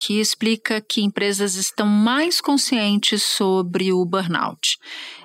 Que 0.00 0.20
explica 0.20 0.80
que 0.80 1.02
empresas 1.02 1.54
estão 1.54 1.86
mais 1.86 2.40
conscientes 2.40 3.22
sobre 3.22 3.92
o 3.92 4.04
burnout. 4.04 4.78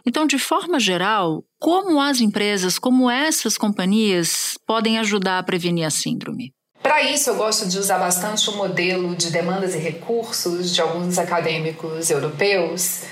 Então, 0.06 0.26
de 0.26 0.40
forma 0.40 0.80
geral, 0.80 1.44
como 1.60 2.02
as 2.02 2.20
empresas, 2.20 2.80
como 2.80 3.10
essas 3.10 3.58
companhias, 3.58 4.58
podem 4.66 4.98
ajudar 5.00 5.40
a 5.40 5.44
prevenir 5.44 5.86
a 5.86 5.90
síndrome? 5.90 6.52
Para 6.82 7.02
isso, 7.02 7.30
eu 7.30 7.36
gosto 7.36 7.68
de 7.70 7.80
usar 7.80 7.98
bastante 7.98 8.50
o 8.50 8.58
modelo 8.58 9.16
de 9.16 9.32
demandas 9.32 9.74
e 9.74 9.78
recursos 9.78 10.76
de 10.76 10.82
alguns 10.82 11.18
acadêmicos 11.18 12.10
europeus. 12.10 13.04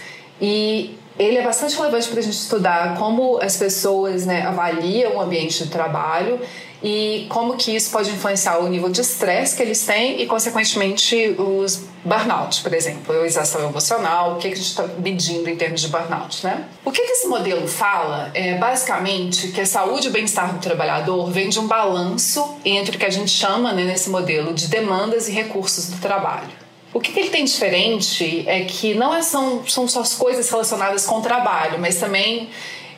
E 0.41 0.98
ele 1.18 1.38
é 1.38 1.44
bastante 1.44 1.77
relevante 1.77 2.10
para 2.10 2.20
a 2.20 2.24
gente 2.24 2.34
estudar 2.34 2.98
como 2.98 3.39
as 3.41 3.56
pessoas 3.56 4.25
né, 4.25 4.41
avaliam 4.41 5.15
o 5.15 5.22
ambiente 5.22 5.63
de 5.63 5.70
trabalho 5.70 6.39
e 6.83 7.27
como 7.29 7.55
que 7.55 7.75
isso 7.75 7.91
pode 7.91 8.09
influenciar 8.09 8.57
o 8.59 8.67
nível 8.67 8.89
de 8.89 9.01
estresse 9.01 9.55
que 9.55 9.61
eles 9.61 9.85
têm 9.85 10.21
e, 10.21 10.25
consequentemente, 10.25 11.35
os 11.38 11.83
burnout, 12.03 12.63
por 12.63 12.73
exemplo, 12.73 13.21
a 13.21 13.25
exaustão 13.25 13.69
emocional, 13.69 14.33
o 14.33 14.35
que, 14.38 14.47
que 14.47 14.53
a 14.55 14.57
gente 14.57 14.67
está 14.67 14.88
medindo 14.97 15.47
em 15.47 15.55
termos 15.55 15.81
de 15.81 15.89
burnout, 15.89 16.43
né? 16.43 16.67
O 16.83 16.91
que, 16.91 17.01
que 17.03 17.11
esse 17.11 17.27
modelo 17.27 17.67
fala 17.67 18.31
é, 18.33 18.57
basicamente, 18.57 19.50
que 19.50 19.61
a 19.61 19.65
saúde 19.65 20.07
e 20.07 20.09
o 20.09 20.11
bem-estar 20.11 20.53
do 20.53 20.59
trabalhador 20.59 21.29
vem 21.29 21.50
de 21.50 21.59
um 21.59 21.67
balanço 21.67 22.57
entre 22.65 22.95
o 22.95 23.00
que 23.00 23.05
a 23.05 23.11
gente 23.11 23.29
chama, 23.29 23.71
né, 23.71 23.83
nesse 23.83 24.09
modelo, 24.09 24.51
de 24.51 24.67
demandas 24.67 25.27
e 25.27 25.31
recursos 25.31 25.88
do 25.88 25.97
trabalho. 25.97 26.61
O 26.93 27.00
que, 27.00 27.13
que, 27.13 27.19
ele 27.19 27.29
tem 27.29 27.45
diferente 27.45 28.43
é 28.47 28.65
que 28.65 28.93
não 28.93 29.15
é, 29.15 29.21
são, 29.21 29.65
são 29.67 29.88
só 29.88 30.01
as 30.01 30.13
coisas 30.13 30.50
relacionadas 30.50 31.05
com 31.05 31.19
o 31.19 31.21
trabalho, 31.21 31.79
mas 31.79 31.97
também 31.97 32.50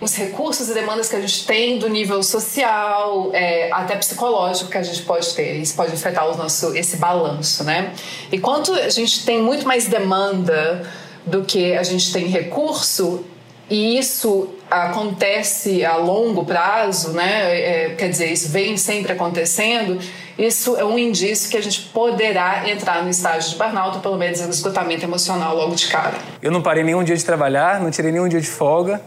os 0.02 0.16
recursos 0.16 0.70
e 0.70 0.74
demandas 0.74 1.10
que 1.10 1.16
a 1.16 1.22
gente 1.22 1.46
tem 1.46 1.78
do 1.78 1.88
nível 1.88 2.22
social, 2.24 3.30
é, 3.34 3.72
até 3.72 3.96
psicológico 3.96 4.70
que 4.70 4.78
a 4.78 4.84
gente 4.84 5.02
pode 5.04 5.34
ter. 5.34 5.56
Isso 5.56 5.76
pode 5.76 5.94
afetar 5.94 6.30
o 6.30 6.38
nosso, 6.38 6.76
esse 6.76 6.98
balanço, 6.98 7.64
né? 7.64 7.94
E 8.32 8.40
quanto 8.40 8.74
a 8.74 8.90
gente 8.90 9.26
tem 9.26 9.42
muito 9.42 9.66
mais 9.66 9.86
demanda 9.86 10.84
do 11.26 11.44
que 11.44 11.74
a 11.74 11.84
gente 11.84 12.12
tem 12.12 12.28
recurso, 12.28 13.24
e 13.70 13.98
isso 13.98 14.50
acontece 14.70 15.86
a 15.86 15.96
longo 15.96 16.46
prazo, 16.46 17.12
né? 17.14 17.60
É, 17.60 17.96
quer 17.98 18.10
dizer, 18.10 18.32
isso 18.32 18.50
vem 18.50 18.76
sempre 18.76 19.14
acontecendo. 19.14 20.00
Isso 20.38 20.76
é 20.76 20.84
um 20.84 20.98
indício 20.98 21.50
que 21.50 21.56
a 21.56 21.62
gente 21.62 21.82
poderá 21.94 22.70
entrar 22.70 23.04
no 23.04 23.10
estágio 23.10 23.52
de 23.52 23.56
burnout, 23.56 23.96
ou 23.96 24.02
pelo 24.02 24.18
menos 24.18 24.40
esgotamento 24.40 25.04
emocional 25.06 25.56
logo 25.56 25.76
de 25.76 25.88
cara. 25.88 26.16
Eu 26.42 26.52
não 26.52 26.62
parei 26.62 26.84
nenhum 26.84 27.04
dia 27.04 27.16
de 27.16 27.24
trabalhar, 27.24 27.80
não 27.80 27.90
tirei 27.90 28.12
nenhum 28.12 28.28
dia 28.28 28.42
de 28.42 28.48
folga. 28.48 29.02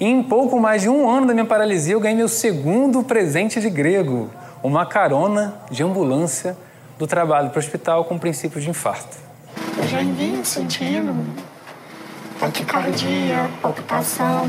E 0.00 0.06
em 0.06 0.22
pouco 0.22 0.60
mais 0.60 0.82
de 0.82 0.88
um 0.88 1.10
ano 1.10 1.26
da 1.26 1.34
minha 1.34 1.44
paralisia, 1.44 1.94
eu 1.94 2.00
ganhei 2.00 2.16
meu 2.16 2.28
segundo 2.28 3.02
presente 3.02 3.60
de 3.60 3.68
grego, 3.68 4.30
uma 4.62 4.86
carona 4.86 5.56
de 5.70 5.82
ambulância 5.82 6.56
do 6.96 7.06
trabalho 7.06 7.50
para 7.50 7.58
o 7.58 7.58
hospital 7.58 8.04
com 8.04 8.18
princípio 8.18 8.60
de 8.60 8.70
infarto. 8.70 9.16
Eu 9.76 9.88
já 9.88 9.98
vinha 9.98 10.44
sentindo 10.44 11.14
taquicardia, 12.38 13.50
palpitação. 13.60 14.46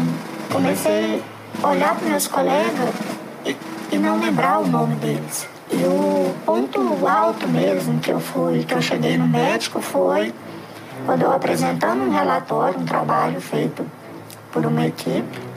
Comecei 0.51 1.21
a 1.63 1.67
olhar 1.67 1.95
para 1.95 2.09
meus 2.09 2.27
colegas 2.27 2.89
e, 3.45 3.55
e 3.91 3.97
não 3.97 4.19
lembrar 4.19 4.59
o 4.59 4.67
nome 4.67 4.95
deles. 4.95 5.47
E 5.71 5.83
o 5.83 6.33
ponto 6.45 7.07
alto 7.07 7.47
mesmo 7.47 7.99
que 7.99 8.11
eu 8.11 8.19
fui, 8.19 8.63
que 8.63 8.73
eu 8.73 8.81
cheguei 8.81 9.17
no 9.17 9.27
médico 9.27 9.81
foi 9.81 10.33
quando 11.05 11.21
eu 11.23 11.31
apresentando 11.31 12.03
um 12.03 12.09
relatório, 12.09 12.79
um 12.79 12.85
trabalho 12.85 13.39
feito 13.39 13.85
por 14.51 14.65
uma 14.65 14.85
equipe, 14.87 15.48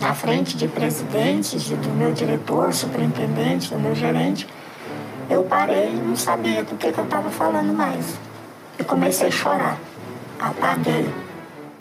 na 0.00 0.14
frente 0.14 0.56
de 0.56 0.68
presidentes, 0.68 1.68
do 1.68 1.88
meu 1.90 2.12
diretor, 2.12 2.72
superintendente, 2.72 3.70
do 3.70 3.78
meu 3.78 3.94
gerente, 3.94 4.46
eu 5.28 5.42
parei 5.44 5.88
e 5.88 5.96
não 5.96 6.16
sabia 6.16 6.62
do 6.62 6.76
que, 6.76 6.92
que 6.92 6.98
eu 6.98 7.04
estava 7.04 7.30
falando 7.30 7.72
mais. 7.72 8.04
E 8.78 8.84
comecei 8.84 9.28
a 9.28 9.30
chorar. 9.30 9.78
Apaguei. 10.38 11.08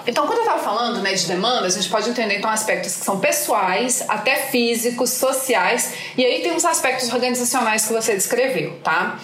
Então, 0.08 0.28
quando 0.28 0.40
eu 0.40 0.44
estava 0.44 0.62
falando 0.62 1.02
né, 1.02 1.14
de 1.14 1.26
demandas, 1.26 1.76
a 1.76 1.82
gente 1.82 1.90
pode 1.90 2.10
entender 2.10 2.38
então 2.38 2.50
aspectos 2.50 2.96
que 2.96 3.04
são 3.04 3.20
pessoais, 3.20 4.04
até 4.08 4.36
físicos, 4.36 5.10
sociais, 5.10 5.94
e 6.16 6.24
aí 6.24 6.42
tem 6.42 6.56
os 6.56 6.64
aspectos 6.64 7.12
organizacionais 7.12 7.86
que 7.88 7.94
você 7.94 8.14
descreveu, 8.14 8.80
tá? 8.84 9.18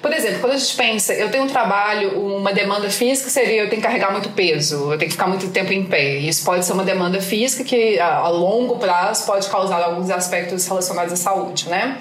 Por 0.00 0.12
exemplo, 0.12 0.40
quando 0.40 0.52
a 0.52 0.56
gente 0.56 0.76
pensa, 0.76 1.12
eu 1.12 1.30
tenho 1.30 1.44
um 1.44 1.48
trabalho, 1.48 2.20
uma 2.20 2.52
demanda 2.52 2.88
física 2.88 3.28
seria 3.28 3.62
eu 3.62 3.68
tenho 3.68 3.82
que 3.82 3.86
carregar 3.88 4.12
muito 4.12 4.28
peso, 4.30 4.92
eu 4.92 4.98
tenho 4.98 5.10
que 5.10 5.16
ficar 5.16 5.26
muito 5.26 5.48
tempo 5.48 5.72
em 5.72 5.84
pé. 5.84 6.18
Isso 6.18 6.44
pode 6.44 6.64
ser 6.64 6.72
uma 6.72 6.84
demanda 6.84 7.20
física 7.20 7.64
que 7.64 7.98
a 7.98 8.28
longo 8.28 8.76
prazo 8.76 9.26
pode 9.26 9.48
causar 9.48 9.82
alguns 9.82 10.08
aspectos 10.10 10.66
relacionados 10.66 11.12
à 11.12 11.16
saúde, 11.16 11.68
né? 11.68 11.98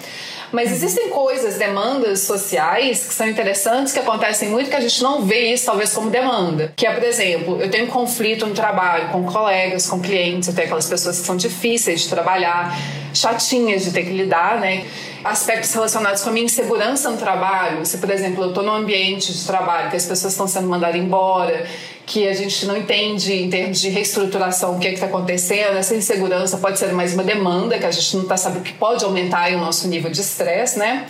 Mas 0.51 0.71
existem 0.71 1.09
coisas, 1.09 1.57
demandas 1.57 2.21
sociais 2.21 3.05
que 3.05 3.13
são 3.13 3.27
interessantes, 3.27 3.91
que 3.91 3.99
acontecem 3.99 4.49
muito, 4.49 4.69
que 4.69 4.75
a 4.75 4.79
gente 4.79 5.03
não 5.03 5.23
vê 5.25 5.51
isso 5.51 5.65
talvez 5.65 5.93
como 5.93 6.09
demanda. 6.09 6.71
Que 6.75 6.87
é, 6.87 6.93
por 6.93 7.03
exemplo, 7.03 7.61
eu 7.61 7.69
tenho 7.69 7.85
um 7.85 7.89
conflito 7.89 8.45
no 8.45 8.53
trabalho 8.53 9.09
com 9.09 9.25
colegas, 9.25 9.87
com 9.89 9.99
clientes, 9.99 10.47
eu 10.47 10.55
tenho 10.55 10.67
aquelas 10.67 10.87
pessoas 10.87 11.19
que 11.19 11.25
são 11.25 11.35
difíceis 11.35 12.01
de 12.01 12.09
trabalhar, 12.09 12.77
chatinhas 13.19 13.83
de 13.83 13.91
ter 13.91 14.03
que 14.03 14.11
lidar, 14.11 14.59
né? 14.59 14.85
Aspectos 15.23 15.73
relacionados 15.73 16.21
com 16.21 16.29
a 16.29 16.31
minha 16.31 16.45
insegurança 16.45 17.09
no 17.09 17.17
trabalho. 17.17 17.85
Se, 17.85 17.97
por 17.97 18.09
exemplo, 18.09 18.43
eu 18.43 18.49
estou 18.49 18.63
num 18.63 18.73
ambiente 18.73 19.33
de 19.33 19.45
trabalho 19.45 19.89
que 19.89 19.95
as 19.95 20.05
pessoas 20.05 20.33
estão 20.33 20.47
sendo 20.47 20.67
mandadas 20.67 20.95
embora, 20.95 21.65
que 22.05 22.27
a 22.27 22.33
gente 22.33 22.65
não 22.65 22.77
entende 22.77 23.33
em 23.33 23.49
termos 23.49 23.81
de 23.81 23.89
reestruturação 23.89 24.75
o 24.75 24.79
que 24.79 24.87
é 24.87 24.93
está 24.93 25.07
acontecendo. 25.07 25.77
Essa 25.77 25.95
insegurança 25.95 26.57
pode 26.57 26.79
ser 26.79 26.93
mais 26.93 27.13
uma 27.13 27.23
demanda 27.23 27.77
que 27.77 27.85
a 27.85 27.91
gente 27.91 28.15
não 28.15 28.23
está 28.23 28.37
sabendo 28.37 28.63
que 28.63 28.73
pode 28.73 29.03
aumentar 29.03 29.51
o 29.51 29.57
nosso 29.57 29.87
nível 29.87 30.09
de 30.09 30.21
estresse, 30.21 30.79
né? 30.79 31.05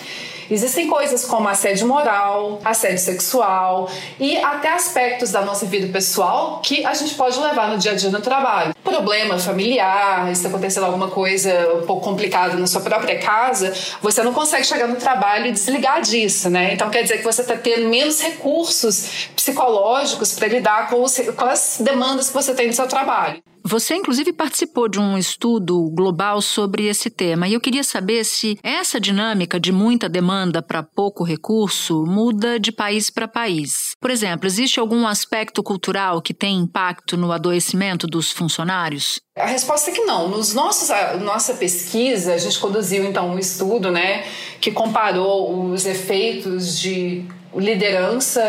Existem 0.49 0.87
coisas 0.87 1.25
como 1.25 1.47
assédio 1.49 1.87
moral, 1.87 2.59
assédio 2.63 2.99
sexual 2.99 3.89
e 4.17 4.37
até 4.37 4.73
aspectos 4.73 5.31
da 5.31 5.41
nossa 5.41 5.65
vida 5.65 5.91
pessoal 5.91 6.61
que 6.63 6.85
a 6.85 6.93
gente 6.93 7.15
pode 7.15 7.37
levar 7.39 7.67
no 7.67 7.77
dia 7.77 7.91
a 7.91 7.95
dia 7.95 8.09
no 8.09 8.21
trabalho. 8.21 8.73
Problema 8.97 9.37
familiar, 9.37 10.35
se 10.35 10.47
acontecendo 10.47 10.85
alguma 10.85 11.07
coisa 11.07 11.75
um 11.75 11.85
pouco 11.85 12.03
complicada 12.03 12.55
na 12.55 12.65
sua 12.65 12.81
própria 12.81 13.19
casa, 13.19 13.71
você 14.01 14.23
não 14.23 14.33
consegue 14.33 14.63
chegar 14.65 14.87
no 14.87 14.95
trabalho 14.95 15.45
e 15.45 15.51
desligar 15.51 16.01
disso, 16.01 16.49
né? 16.49 16.73
Então 16.73 16.89
quer 16.89 17.03
dizer 17.03 17.19
que 17.19 17.23
você 17.23 17.41
está 17.41 17.55
tendo 17.55 17.87
menos 17.89 18.19
recursos 18.19 19.29
psicológicos 19.35 20.33
para 20.33 20.47
lidar 20.47 20.89
com, 20.89 21.03
os, 21.03 21.15
com 21.19 21.45
as 21.45 21.77
demandas 21.79 22.29
que 22.29 22.33
você 22.33 22.55
tem 22.55 22.65
no 22.65 22.73
seu 22.73 22.87
trabalho. 22.87 23.37
Você, 23.69 23.95
inclusive, 23.95 24.31
participou 24.31 24.87
de 24.87 24.97
um 24.97 25.17
estudo 25.17 25.89
global 25.89 26.41
sobre 26.41 26.87
esse 26.87 27.09
tema 27.09 27.49
e 27.49 27.53
eu 27.53 27.59
queria 27.59 27.83
saber 27.83 28.23
se 28.23 28.57
essa 28.63 28.97
dinâmica 28.97 29.59
de 29.59 29.73
muita 29.73 30.07
demanda 30.07 30.61
para 30.61 30.81
pouco 30.81 31.21
recurso 31.21 32.05
muda 32.05 32.57
de 32.57 32.71
país 32.71 33.09
para 33.09 33.27
país. 33.27 33.91
Por 33.99 34.09
exemplo, 34.09 34.47
existe 34.47 34.79
algum 34.79 35.05
aspecto 35.05 35.61
cultural 35.61 36.21
que 36.21 36.33
tem 36.33 36.55
impacto 36.55 37.17
no 37.17 37.29
adoecimento 37.29 38.07
dos 38.07 38.31
funcionários? 38.31 39.19
A 39.37 39.47
resposta 39.47 39.91
é 39.91 39.93
que 39.93 40.05
não. 40.05 40.29
Nos 40.29 40.53
nossos, 40.53 40.87
nossa 41.21 41.53
pesquisa, 41.53 42.35
a 42.35 42.37
gente 42.37 42.57
conduziu 42.59 43.03
então 43.03 43.31
um 43.31 43.37
estudo 43.37 43.91
né, 43.91 44.25
que 44.61 44.71
comparou 44.71 45.69
os 45.71 45.85
efeitos 45.85 46.79
de 46.79 47.25
liderança 47.59 48.43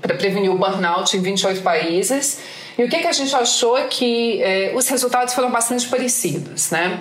para 0.00 0.14
prevenir 0.14 0.50
o 0.50 0.58
burnout 0.58 1.16
em 1.16 1.20
28 1.20 1.62
países 1.62 2.40
e 2.78 2.84
o 2.84 2.88
que, 2.88 2.98
que 2.98 3.06
a 3.06 3.12
gente 3.12 3.34
achou 3.34 3.76
é 3.78 3.84
que 3.84 4.42
é, 4.42 4.72
os 4.74 4.86
resultados 4.88 5.32
foram 5.32 5.50
bastante 5.50 5.86
parecidos, 5.88 6.70
né? 6.70 7.00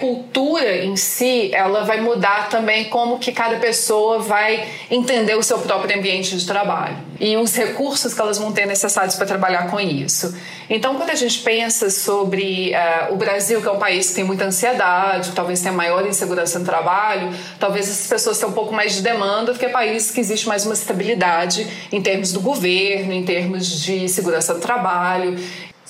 Cultura 0.00 0.78
em 0.78 0.96
si, 0.96 1.50
ela 1.54 1.84
vai 1.84 2.00
mudar 2.00 2.48
também 2.48 2.84
como 2.84 3.18
que 3.18 3.30
cada 3.30 3.56
pessoa 3.56 4.18
vai 4.18 4.66
entender 4.90 5.36
o 5.36 5.42
seu 5.42 5.58
próprio 5.58 5.96
ambiente 5.96 6.36
de 6.36 6.46
trabalho 6.46 6.96
e 7.20 7.36
os 7.36 7.54
recursos 7.54 8.14
que 8.14 8.20
elas 8.20 8.38
vão 8.38 8.50
ter 8.50 8.66
necessários 8.66 9.14
para 9.14 9.26
trabalhar 9.26 9.70
com 9.70 9.78
isso. 9.78 10.34
Então, 10.70 10.94
quando 10.94 11.10
a 11.10 11.14
gente 11.14 11.40
pensa 11.40 11.90
sobre 11.90 12.72
uh, 12.72 13.12
o 13.12 13.16
Brasil, 13.16 13.60
que 13.60 13.68
é 13.68 13.70
um 13.70 13.78
país 13.78 14.08
que 14.08 14.14
tem 14.14 14.24
muita 14.24 14.46
ansiedade, 14.46 15.32
talvez 15.32 15.60
tenha 15.60 15.72
maior 15.72 16.06
insegurança 16.06 16.58
no 16.58 16.64
trabalho, 16.64 17.30
talvez 17.58 17.88
essas 17.90 18.06
pessoas 18.06 18.38
tenham 18.38 18.50
um 18.50 18.54
pouco 18.54 18.72
mais 18.72 18.94
de 18.94 19.02
demanda 19.02 19.52
do 19.52 19.58
que 19.58 19.68
países 19.68 20.10
que 20.10 20.20
existe 20.20 20.48
mais 20.48 20.64
uma 20.64 20.74
estabilidade 20.74 21.66
em 21.92 22.00
termos 22.00 22.32
do 22.32 22.40
governo, 22.40 23.12
em 23.12 23.24
termos 23.24 23.82
de 23.82 24.08
segurança 24.08 24.54
do 24.54 24.60
trabalho. 24.60 25.36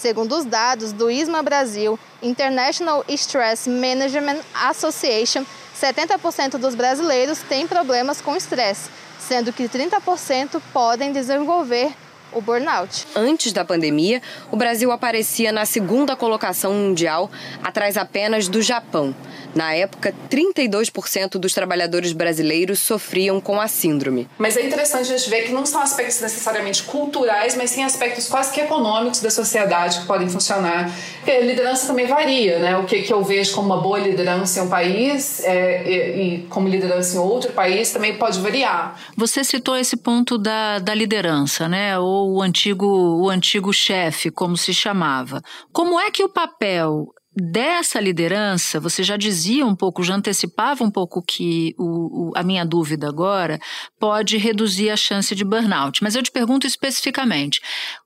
Segundo 0.01 0.35
os 0.35 0.47
dados 0.47 0.93
do 0.93 1.11
ISMA 1.11 1.43
Brasil, 1.43 2.01
International 2.23 3.05
Stress 3.07 3.69
Management 3.69 4.41
Association, 4.55 5.45
70% 5.79 6.57
dos 6.57 6.75
brasileiros 6.75 7.41
têm 7.43 7.67
problemas 7.67 8.19
com 8.19 8.35
estresse, 8.35 8.89
sendo 9.19 9.53
que 9.53 9.65
30% 9.65 10.59
podem 10.73 11.13
desenvolver 11.13 11.93
o 12.33 12.41
burnout. 12.41 13.07
Antes 13.15 13.53
da 13.53 13.65
pandemia, 13.65 14.21
o 14.51 14.57
Brasil 14.57 14.91
aparecia 14.93 15.53
na 15.53 15.65
segunda 15.65 16.17
colocação 16.17 16.73
mundial, 16.73 17.31
atrás 17.63 17.97
apenas 17.97 18.49
do 18.49 18.63
Japão. 18.63 19.15
Na 19.55 19.75
época, 19.75 20.15
32% 20.31 21.33
dos 21.33 21.53
trabalhadores 21.53 22.13
brasileiros 22.13 22.79
sofriam 22.79 23.41
com 23.41 23.61
a 23.61 23.67
síndrome. 23.67 24.29
Mas 24.39 24.57
é 24.57 24.65
interessante 24.65 25.13
a 25.13 25.19
gente 25.19 25.29
ver 25.29 25.43
que 25.43 25.53
não 25.53 25.67
são 25.67 25.81
aspectos 25.81 26.21
necessariamente 26.21 26.85
culturais, 26.85 27.57
mas 27.57 27.71
sim 27.71 27.83
aspectos 27.83 28.29
quase 28.29 28.53
que 28.53 28.61
econômicos 28.61 29.21
da 29.21 29.31
sociedade 29.31 30.01
que 30.01 30.07
podem 30.07 30.29
funcionar. 30.29 30.91
Porque 31.17 31.33
a 31.33 31.41
liderança 31.41 31.89
também 31.89 32.07
varia, 32.07 32.61
né? 32.61 32.77
O 32.77 32.85
que, 32.85 33.03
que 33.03 33.13
eu 33.13 33.25
vejo 33.25 33.53
como 33.55 33.67
uma 33.67 33.81
boa 33.81 33.99
liderança 33.99 34.61
em 34.61 34.63
um 34.63 34.69
país 34.69 35.43
é, 35.45 35.83
e, 35.85 36.23
e, 36.23 36.39
como 36.49 36.69
liderança 36.69 37.17
em 37.17 37.19
outro 37.19 37.53
país 37.53 37.91
também 37.91 38.17
pode 38.17 38.39
variar. 38.41 38.99
Você 39.17 39.43
citou 39.43 39.77
esse 39.77 39.97
ponto 39.97 40.39
da, 40.39 40.79
da 40.79 40.95
liderança, 40.95 41.69
né? 41.69 41.99
Ou 42.21 42.37
o 42.37 42.43
antigo, 42.43 42.87
o 42.87 43.31
antigo 43.31 43.73
chefe, 43.73 44.31
como 44.31 44.57
se 44.57 44.75
chamava. 44.75 45.41
Como 45.73 45.99
é 45.99 46.11
que 46.11 46.23
o 46.23 46.29
papel 46.29 47.07
dessa 47.35 48.01
liderança, 48.01 48.81
você 48.81 49.03
já 49.03 49.17
dizia 49.17 49.65
um 49.65 49.75
pouco, 49.75 50.03
já 50.03 50.15
antecipava 50.15 50.83
um 50.83 50.91
pouco 50.91 51.23
que 51.23 51.75
o, 51.79 52.31
o, 52.31 52.33
a 52.37 52.43
minha 52.43 52.65
dúvida 52.65 53.09
agora 53.09 53.59
pode 53.99 54.37
reduzir 54.37 54.91
a 54.91 54.97
chance 54.97 55.35
de 55.35 55.45
burnout. 55.45 56.03
Mas 56.03 56.15
eu 56.15 56.23
te 56.23 56.31
pergunto 56.31 56.67
especificamente: 56.67 57.61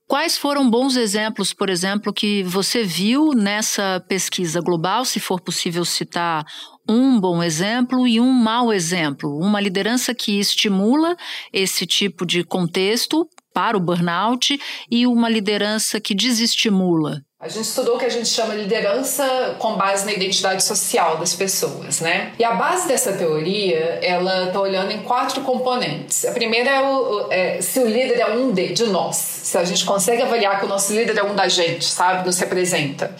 quais 0.07 0.37
foram 0.37 0.69
bons 0.69 0.95
exemplos, 0.95 1.53
por 1.53 1.69
exemplo, 1.69 2.13
que 2.13 2.43
você 2.43 2.83
viu 2.83 3.31
nessa 3.33 4.03
pesquisa 4.07 4.61
global, 4.61 5.03
se 5.05 5.19
for 5.19 5.41
possível 5.41 5.83
citar 5.83 6.45
um 6.87 7.19
bom 7.19 7.41
exemplo 7.41 8.07
e 8.07 8.19
um 8.19 8.31
mau 8.31 8.71
exemplo? 8.71 9.37
Uma 9.37 9.59
liderança 9.59 10.13
que 10.13 10.39
estimula 10.39 11.15
esse 11.51 11.85
tipo 11.85 12.25
de 12.25 12.43
contexto 12.43 13.27
para 13.53 13.77
o 13.77 13.81
burnout 13.81 14.59
e 14.91 15.07
uma 15.07 15.29
liderança 15.29 15.99
que 15.99 16.13
desestimula? 16.13 17.24
A 17.45 17.47
gente 17.47 17.65
estudou 17.65 17.97
o 17.97 17.99
que 17.99 18.05
a 18.05 18.09
gente 18.09 18.27
chama 18.27 18.55
de 18.55 18.61
liderança 18.61 19.55
com 19.59 19.75
base 19.75 20.03
na 20.03 20.11
identidade 20.11 20.63
social 20.63 21.17
das 21.17 21.35
pessoas, 21.35 21.99
né? 22.01 22.33
E 22.39 22.43
a 22.43 22.55
base 22.55 22.87
dessa 22.87 23.13
teoria, 23.13 23.99
ela 24.01 24.47
está 24.47 24.59
olhando 24.59 24.91
em 24.91 25.03
quatro 25.03 25.41
componentes. 25.41 26.25
A 26.25 26.31
primeira 26.31 26.71
é, 26.71 26.81
o, 26.81 27.27
é, 27.29 27.61
se 27.61 27.79
o 27.79 27.85
líder 27.85 28.19
é 28.19 28.31
um 28.31 28.51
de, 28.51 28.73
de 28.73 28.85
nós, 28.85 29.15
se 29.17 29.55
a 29.59 29.63
gente 29.63 29.85
consegue 29.85 30.23
avaliar 30.23 30.59
que 30.59 30.65
o 30.65 30.67
nosso 30.67 30.91
líder 30.91 31.19
é 31.19 31.23
um 31.23 31.35
da 31.35 31.47
gente, 31.47 31.85
sabe? 31.85 32.25
Nos 32.25 32.39
representa. 32.39 33.15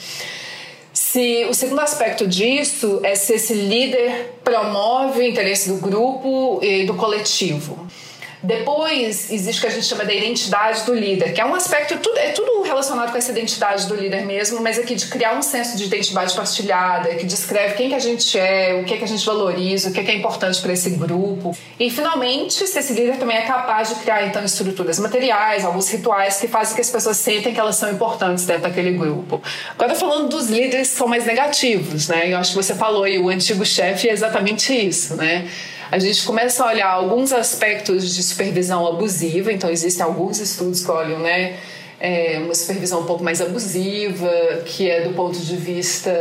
Se 0.91 1.45
o 1.47 1.53
segundo 1.53 1.81
aspecto 1.81 2.25
disso 2.27 3.01
é 3.03 3.13
se 3.13 3.33
esse 3.35 3.53
líder 3.53 4.39
promove 4.43 5.19
o 5.19 5.23
interesse 5.23 5.69
do 5.69 5.75
grupo 5.75 6.59
e 6.63 6.83
do 6.83 6.95
coletivo. 6.95 7.87
Depois 8.45 9.31
existe 9.31 9.57
o 9.57 9.61
que 9.61 9.67
a 9.67 9.71
gente 9.71 9.85
chama 9.85 10.05
da 10.05 10.13
identidade 10.13 10.83
do 10.83 10.93
líder, 10.93 11.33
que 11.33 11.41
é 11.41 11.45
um 11.45 11.55
aspecto, 11.55 11.97
tudo, 11.97 12.17
é 12.19 12.29
tudo 12.29 12.61
relacionado 12.61 13.11
com 13.11 13.17
essa 13.17 13.31
identidade 13.31 13.87
do 13.87 13.95
líder 13.95 14.23
mesmo, 14.23 14.61
mas 14.61 14.77
aqui 14.77 14.93
de 14.93 15.07
criar 15.07 15.35
um 15.35 15.41
senso 15.41 15.75
de 15.75 15.85
identidade 15.85 16.33
partilhada, 16.35 17.15
que 17.15 17.25
descreve 17.25 17.73
quem 17.73 17.89
que 17.89 17.95
a 17.95 17.99
gente 17.99 18.37
é, 18.37 18.79
o 18.79 18.85
que, 18.85 18.93
é 18.93 18.97
que 18.97 19.03
a 19.03 19.07
gente 19.07 19.25
valoriza, 19.25 19.89
o 19.89 19.91
que, 19.91 19.99
é 19.99 20.03
que 20.03 20.11
é 20.11 20.15
importante 20.15 20.61
para 20.61 20.73
esse 20.73 20.91
grupo. 20.91 21.57
E 21.79 21.89
finalmente, 21.89 22.67
se 22.67 22.77
esse 22.77 22.93
líder 22.93 23.17
também 23.17 23.37
é 23.37 23.41
capaz 23.41 23.89
de 23.89 23.95
criar 23.95 24.27
então 24.27 24.43
estruturas 24.43 24.99
materiais, 24.99 25.65
alguns 25.65 25.89
rituais 25.89 26.39
que 26.39 26.47
fazem 26.47 26.75
que 26.75 26.81
as 26.81 26.89
pessoas 26.89 27.17
sentem 27.17 27.51
que 27.51 27.59
elas 27.59 27.77
são 27.77 27.91
importantes 27.91 28.45
dentro 28.45 28.63
daquele 28.63 28.91
grupo. 28.91 29.41
Agora 29.71 29.95
falando 29.95 30.29
dos 30.29 30.49
líderes 30.49 30.89
que 30.89 30.97
são 30.97 31.07
mais 31.07 31.25
negativos, 31.25 32.07
né? 32.07 32.31
Eu 32.31 32.37
acho 32.37 32.51
que 32.51 32.57
você 32.57 32.75
falou 32.75 33.07
e 33.07 33.17
o 33.17 33.29
antigo 33.29 33.65
chefe 33.65 34.07
é 34.07 34.13
exatamente 34.13 34.71
isso, 34.71 35.15
né? 35.15 35.47
A 35.91 35.99
gente 35.99 36.23
começa 36.23 36.63
a 36.63 36.67
olhar 36.67 36.89
alguns 36.89 37.31
aspectos 37.31 38.13
de 38.15 38.23
supervisão 38.23 38.85
abusiva, 38.87 39.51
então 39.51 39.69
existem 39.69 40.05
alguns 40.05 40.39
estudos 40.39 40.83
que 40.83 40.91
olham, 40.91 41.19
né, 41.19 41.57
é, 41.99 42.39
uma 42.43 42.53
supervisão 42.55 43.01
um 43.01 43.05
pouco 43.05 43.23
mais 43.23 43.41
abusiva, 43.41 44.29
que 44.65 44.89
é 44.89 45.01
do 45.01 45.13
ponto 45.13 45.37
de 45.39 45.55
vista 45.55 46.11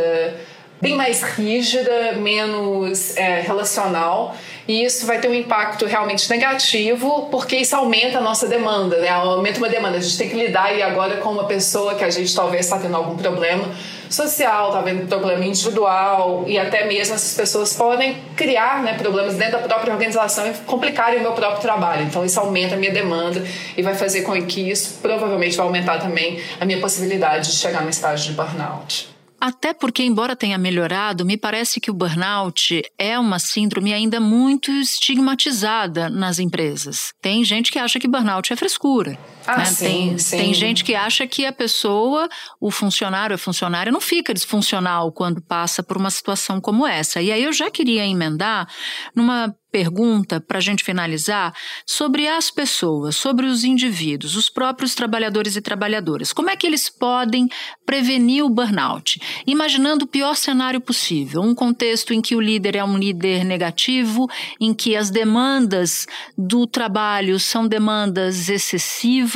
bem 0.81 0.97
mais 0.97 1.23
rígida, 1.23 2.13
menos 2.13 3.17
é, 3.17 3.41
relacional, 3.41 4.37
e 4.69 4.85
isso 4.85 5.07
vai 5.07 5.19
ter 5.19 5.29
um 5.29 5.35
impacto 5.35 5.87
realmente 5.87 6.29
negativo, 6.29 7.29
porque 7.31 7.57
isso 7.57 7.75
aumenta 7.75 8.19
a 8.19 8.21
nossa 8.21 8.47
demanda, 8.47 8.99
né? 8.99 9.09
Aumenta 9.09 9.59
uma 9.59 9.69
demanda. 9.69 9.97
A 9.97 10.01
gente 10.01 10.17
tem 10.17 10.29
que 10.29 10.37
lidar 10.37 10.75
e 10.75 10.83
agora 10.83 11.19
com 11.19 11.31
uma 11.31 11.45
pessoa 11.45 11.95
que 11.95 12.05
a 12.05 12.11
gente 12.11 12.35
talvez 12.35 12.67
está 12.67 12.79
tendo 12.79 12.97
algum 12.97 13.17
problema 13.17 13.65
social, 14.11 14.69
está 14.69 14.81
vendo 14.81 15.07
problema 15.07 15.45
individual 15.45 16.45
e 16.47 16.59
até 16.59 16.87
mesmo 16.87 17.15
essas 17.15 17.35
pessoas 17.35 17.75
podem 17.75 18.17
criar 18.37 18.83
né, 18.83 18.95
problemas 18.95 19.35
dentro 19.35 19.59
da 19.59 19.69
própria 19.69 19.93
organização 19.93 20.47
e 20.49 20.55
complicarem 20.67 21.19
o 21.19 21.23
meu 21.23 21.33
próprio 21.33 21.61
trabalho. 21.61 22.03
Então 22.05 22.25
isso 22.25 22.39
aumenta 22.41 22.75
a 22.75 22.79
minha 22.79 22.93
demanda 22.93 23.45
e 23.77 23.83
vai 23.83 23.95
fazer 23.95 24.23
com 24.23 24.35
que 24.47 24.71
isso 24.71 24.99
provavelmente 25.01 25.57
vai 25.57 25.67
aumentar 25.67 25.99
também 25.99 26.41
a 26.61 26.65
minha 26.65 26.81
possibilidade 26.81 27.51
de 27.51 27.57
chegar 27.57 27.83
no 27.83 27.91
estágio 27.91 28.31
de 28.31 28.37
burnout. 28.37 29.15
Até 29.45 29.75
porque, 29.75 30.03
embora 30.03 30.35
tenha 30.35 30.57
melhorado, 30.57 31.23
me 31.23 31.37
parece 31.37 31.79
que 31.79 31.91
o 31.91 31.95
burnout 31.95 32.83
é 32.99 33.19
uma 33.19 33.39
síndrome 33.39 33.93
ainda 33.93 34.19
muito 34.19 34.71
estigmatizada 34.71 36.09
nas 36.09 36.39
empresas. 36.39 37.13
Tem 37.21 37.45
gente 37.45 37.71
que 37.71 37.79
acha 37.79 38.01
que 38.01 38.09
burnout 38.09 38.51
é 38.51 38.57
frescura. 38.57 39.19
Ah, 39.47 39.59
né? 39.59 39.65
sim, 39.67 39.87
tem, 39.87 40.19
sim. 40.19 40.37
tem 40.37 40.55
gente 40.55 40.85
que 40.85 40.95
acha 40.95 41.27
que 41.27 41.45
a 41.45 41.53
pessoa, 41.53 42.29
o 42.61 42.71
funcionário, 42.71 43.35
a 43.35 43.39
funcionária, 43.39 43.93
não 43.93 44.01
fica 44.01 44.33
disfuncional 44.33 45.13
quando 45.13 45.43
passa 45.43 45.83
por 45.83 45.97
uma 45.97 46.11
situação 46.11 46.61
como 46.61 46.87
essa. 46.87 47.21
E 47.21 47.31
aí 47.31 47.43
eu 47.43 47.53
já 47.53 47.71
queria 47.71 48.07
emendar 48.07 48.69
numa 49.15 49.55
pergunta 49.75 50.41
para 50.41 50.59
a 50.59 50.61
gente 50.61 50.85
finalizar 50.85 51.53
sobre 51.85 52.29
as 52.29 52.49
pessoas, 52.49 53.17
sobre 53.17 53.45
os 53.45 53.65
indivíduos, 53.65 54.37
os 54.37 54.49
próprios 54.49 54.95
trabalhadores 54.95 55.57
e 55.57 55.61
trabalhadoras. 55.61 56.33
Como 56.33 56.49
é 56.49 56.55
que 56.55 56.65
eles 56.65 56.89
podem 56.89 57.49
prevenir 57.85 58.45
o 58.45 58.49
burnout? 58.49 59.21
Imaginando 59.45 60.05
o 60.05 60.07
pior 60.07 60.37
cenário 60.37 60.81
possível, 60.81 61.43
um 61.43 61.57
contexto 61.57 62.15
em 62.15 62.23
que 62.23 62.37
o 62.37 62.41
líder 62.41 62.77
é 62.77 62.85
um 62.85 62.97
líder 62.97 63.45
negativo, 63.45 64.29
em 64.61 64.73
que 64.73 64.95
as 64.95 65.11
demandas 65.11 66.07
do 66.39 66.69
trabalho 66.69 67.41
são 67.41 67.67
demandas 67.67 68.49
excessivas. 68.49 69.34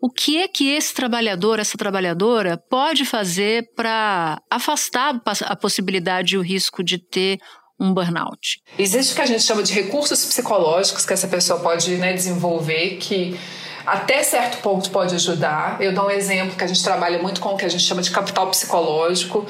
O 0.00 0.10
que 0.10 0.38
é 0.38 0.48
que 0.48 0.68
esse 0.68 0.92
trabalhador, 0.94 1.58
essa 1.58 1.78
trabalhadora 1.78 2.56
pode 2.70 3.04
fazer 3.04 3.70
para 3.74 4.40
afastar 4.50 5.20
a 5.42 5.56
possibilidade 5.56 6.34
e 6.34 6.38
o 6.38 6.42
risco 6.42 6.82
de 6.82 6.98
ter 6.98 7.38
um 7.78 7.92
burnout? 7.92 8.60
Existe 8.78 9.12
o 9.12 9.16
que 9.16 9.22
a 9.22 9.26
gente 9.26 9.42
chama 9.42 9.62
de 9.62 9.72
recursos 9.72 10.24
psicológicos 10.24 11.04
que 11.04 11.12
essa 11.12 11.26
pessoa 11.26 11.60
pode 11.60 11.96
né, 11.96 12.12
desenvolver, 12.12 12.96
que 12.98 13.38
até 13.84 14.22
certo 14.22 14.62
ponto 14.62 14.90
pode 14.90 15.14
ajudar. 15.14 15.80
Eu 15.80 15.92
dou 15.92 16.06
um 16.06 16.10
exemplo 16.10 16.56
que 16.56 16.64
a 16.64 16.66
gente 16.66 16.82
trabalha 16.82 17.20
muito 17.20 17.40
com 17.40 17.50
o 17.50 17.56
que 17.56 17.64
a 17.64 17.68
gente 17.68 17.82
chama 17.82 18.02
de 18.02 18.10
capital 18.10 18.48
psicológico. 18.48 19.44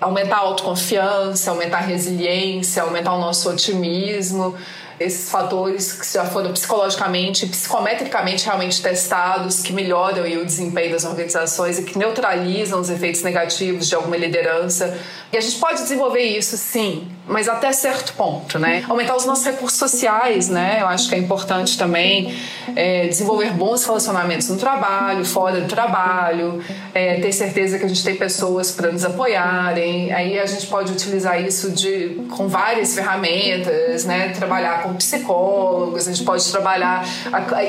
Aumentar 0.00 0.36
a 0.36 0.40
autoconfiança, 0.40 1.50
aumentar 1.50 1.78
a 1.78 1.82
resiliência, 1.82 2.82
aumentar 2.82 3.12
o 3.12 3.20
nosso 3.20 3.50
otimismo 3.50 4.56
esses 5.00 5.30
fatores 5.30 5.94
que 5.94 6.06
já 6.12 6.26
foram 6.26 6.52
psicologicamente, 6.52 7.46
psicometricamente 7.46 8.44
realmente 8.44 8.82
testados, 8.82 9.62
que 9.62 9.72
melhoram 9.72 10.22
o 10.42 10.44
desempenho 10.44 10.92
das 10.92 11.06
organizações 11.06 11.78
e 11.78 11.84
que 11.84 11.96
neutralizam 11.96 12.78
os 12.78 12.90
efeitos 12.90 13.22
negativos 13.22 13.88
de 13.88 13.94
alguma 13.94 14.18
liderança. 14.18 14.94
E 15.32 15.38
a 15.38 15.40
gente 15.40 15.58
pode 15.58 15.80
desenvolver 15.82 16.22
isso, 16.22 16.54
sim, 16.58 17.08
mas 17.30 17.48
até 17.48 17.72
certo 17.72 18.12
ponto, 18.14 18.58
né? 18.58 18.84
Aumentar 18.88 19.14
os 19.14 19.24
nossos 19.24 19.44
recursos 19.44 19.78
sociais, 19.78 20.48
né? 20.48 20.78
Eu 20.80 20.88
acho 20.88 21.08
que 21.08 21.14
é 21.14 21.18
importante 21.18 21.78
também 21.78 22.34
é, 22.74 23.06
desenvolver 23.06 23.52
bons 23.52 23.84
relacionamentos 23.84 24.48
no 24.48 24.56
trabalho, 24.56 25.24
fora 25.24 25.60
do 25.60 25.68
trabalho, 25.68 26.62
é, 26.92 27.20
ter 27.20 27.32
certeza 27.32 27.78
que 27.78 27.84
a 27.84 27.88
gente 27.88 28.02
tem 28.02 28.16
pessoas 28.16 28.72
para 28.72 28.90
nos 28.90 29.04
apoiarem. 29.04 30.12
Aí 30.12 30.38
a 30.40 30.46
gente 30.46 30.66
pode 30.66 30.92
utilizar 30.92 31.40
isso 31.40 31.70
de, 31.70 32.20
com 32.36 32.48
várias 32.48 32.94
ferramentas, 32.94 34.04
né? 34.04 34.30
Trabalhar 34.30 34.82
com 34.82 34.94
psicólogos, 34.94 36.08
a 36.08 36.12
gente 36.12 36.24
pode 36.24 36.50
trabalhar 36.50 37.04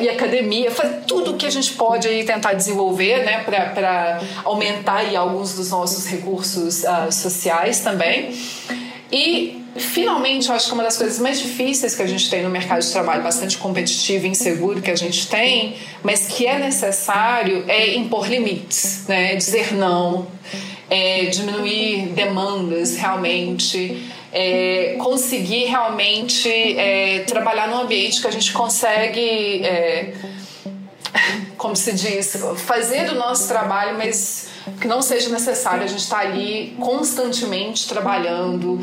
e 0.02 0.10
academia, 0.10 0.72
fazer 0.72 1.02
tudo 1.08 1.32
o 1.32 1.38
que 1.38 1.46
a 1.46 1.52
gente 1.52 1.74
pode 1.74 2.08
aí 2.08 2.24
tentar 2.24 2.54
desenvolver, 2.54 3.24
né? 3.24 3.44
Para 3.44 4.22
aumentar 4.44 4.98
aí 4.98 5.16
alguns 5.16 5.54
dos 5.54 5.70
nossos 5.70 6.08
recursos 6.08 6.84
uh, 6.84 7.12
sociais 7.12 7.82
também. 7.82 8.32
E 9.12 9.62
finalmente, 9.76 10.48
eu 10.48 10.56
acho 10.56 10.68
que 10.68 10.74
uma 10.74 10.84
das 10.84 10.98
coisas 10.98 11.20
mais 11.20 11.40
difíceis 11.40 11.96
que 11.96 12.02
a 12.02 12.08
gente 12.08 12.30
tem 12.30 12.44
no 12.44 12.50
mercado 12.50 12.82
de 12.82 12.92
trabalho, 12.92 13.24
bastante 13.24 13.58
competitivo 13.58 14.26
e 14.26 14.30
inseguro 14.30 14.82
que 14.82 14.92
a 14.92 14.96
gente 14.96 15.28
tem, 15.28 15.76
mas 16.04 16.28
que 16.28 16.46
é 16.46 16.58
necessário, 16.58 17.66
é 17.68 17.96
impor 17.96 18.30
limites, 18.30 19.06
né? 19.08 19.36
dizer 19.36 19.74
não, 19.74 20.28
é 20.90 21.26
diminuir 21.26 22.08
demandas 22.14 22.96
realmente. 22.96 24.10
É, 24.34 24.96
conseguir 24.98 25.66
realmente 25.66 26.48
é, 26.50 27.20
trabalhar 27.28 27.68
num 27.68 27.82
ambiente 27.82 28.22
que 28.22 28.28
a 28.28 28.32
gente 28.32 28.54
consegue, 28.54 29.66
é, 29.66 30.14
como 31.58 31.76
se 31.76 31.92
diz, 31.92 32.38
fazer 32.56 33.10
o 33.12 33.16
nosso 33.16 33.50
trabalho, 33.50 33.98
mas 33.98 34.51
que 34.80 34.88
não 34.88 35.02
seja 35.02 35.30
necessário 35.30 35.84
a 35.84 35.88
gente 35.88 36.00
estar 36.00 36.20
ali 36.20 36.76
constantemente 36.80 37.88
trabalhando 37.88 38.80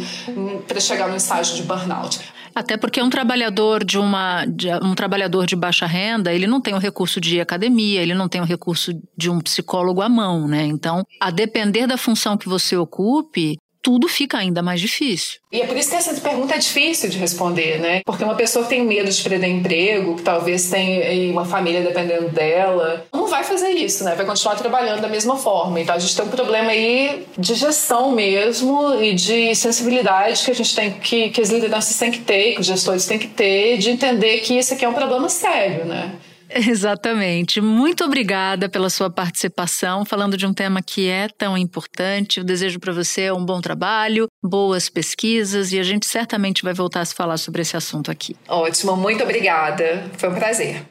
para 0.67 0.81
chegar 0.81 1.09
no 1.09 1.17
estágio 1.17 1.57
de 1.57 1.63
burnout. 1.63 2.21
Até 2.55 2.77
porque 2.77 3.01
um 3.01 3.09
trabalhador 3.11 3.85
de 3.85 3.99
uma 3.99 4.45
de, 4.45 4.69
um 4.83 4.95
trabalhador 4.95 5.47
de 5.47 5.55
baixa 5.55 5.87
renda, 5.87 6.33
ele 6.33 6.47
não 6.47 6.61
tem 6.61 6.75
o 6.75 6.79
recurso 6.79 7.21
de 7.21 7.41
academia, 7.41 8.03
ele 8.03 8.15
não 8.15 8.29
tem 8.29 8.41
o 8.41 8.45
recurso 8.45 8.93
de 9.17 9.31
um 9.31 9.41
psicólogo 9.41 10.03
à 10.03 10.09
mão, 10.09 10.49
né? 10.49 10.65
Então, 10.65 11.05
a 11.21 11.31
depender 11.31 11.87
da 11.87 11.97
função 11.97 12.37
que 12.37 12.49
você 12.49 12.77
ocupe, 12.77 13.57
tudo 13.83 14.09
fica 14.09 14.39
ainda 14.39 14.63
mais 14.63 14.81
difícil. 14.81 15.39
E 15.51 15.61
é 15.61 15.67
por 15.67 15.77
isso 15.77 15.91
que 15.91 15.97
essa 15.97 16.13
pergunta 16.21 16.55
é 16.55 16.59
difícil 16.59 17.09
de 17.09 17.19
responder, 17.19 17.79
né? 17.81 18.03
Porque 18.05 18.23
uma 18.23 18.35
pessoa 18.35 18.65
que 18.65 18.71
tem 18.71 18.85
medo 18.85 19.11
de 19.11 19.23
perder 19.23 19.49
emprego, 19.49 20.17
que 20.17 20.23
talvez 20.23 20.69
tenha 20.69 21.33
uma 21.33 21.45
família 21.45 21.83
dependendo 21.83 22.29
dela, 22.29 23.07
não 23.13 23.27
vai 23.29 23.45
fazer 23.45 23.71
isso, 23.71 24.05
né? 24.05 24.15
Vai 24.15 24.27
continuar 24.27 24.57
trabalhando 24.57 25.01
da 25.01 25.09
mesma 25.09 25.37
forma. 25.37 25.81
Então 25.81 25.95
a 25.95 25.99
gente 25.99 26.15
tem 26.15 26.25
um 26.25 26.29
problema 26.29 26.71
aí 26.71 27.27
de 27.37 27.55
gestão 27.55 28.13
mesmo 28.13 29.01
e 29.01 29.15
de 29.15 29.55
sensibilidade 29.55 30.45
que 30.45 30.51
a 30.51 30.55
gente 30.55 30.75
tem 30.75 30.93
que, 30.93 31.31
que 31.31 31.41
as 31.41 31.51
lideranças 31.51 31.97
têm 31.97 32.11
que 32.11 32.21
ter, 32.21 32.55
que 32.55 32.61
os 32.61 32.67
gestores 32.67 33.07
têm 33.07 33.19
que 33.19 33.29
ter, 33.29 33.79
de 33.79 33.91
entender 33.91 34.41
que 34.41 34.59
isso 34.59 34.75
aqui 34.75 34.85
é 34.85 34.89
um 34.89 34.95
problema 34.95 35.29
sério, 35.29 35.85
né? 35.85 36.13
Exatamente. 36.69 37.61
Muito 37.61 38.05
obrigada 38.05 38.69
pela 38.69 38.91
sua 38.91 39.11
participação, 39.11 40.05
falando 40.05 40.37
de 40.37 40.47
um 40.47 40.53
tema 40.53 40.83
que 40.83 41.09
é 41.09 41.29
tão 41.29 41.57
importante. 41.57 42.39
Eu 42.39 42.45
desejo 42.45 42.79
para 42.81 42.93
você 42.93 43.31
um 43.31 43.45
bom 43.45 43.61
trabalho, 43.61 44.27
boas 44.43 44.89
pesquisas 44.89 45.73
e 45.73 45.79
a 45.79 45.83
gente 45.83 46.07
certamente 46.07 46.63
vai 46.63 46.75
voltar 46.75 47.01
a 47.01 47.05
se 47.05 47.15
falar 47.15 47.37
sobre 47.37 47.63
esse 47.63 47.77
assunto 47.77 48.11
aqui. 48.11 48.37
Ótimo, 48.49 48.97
muito 48.97 49.23
obrigada. 49.23 50.05
Foi 50.17 50.29
um 50.29 50.35
prazer. 50.35 50.85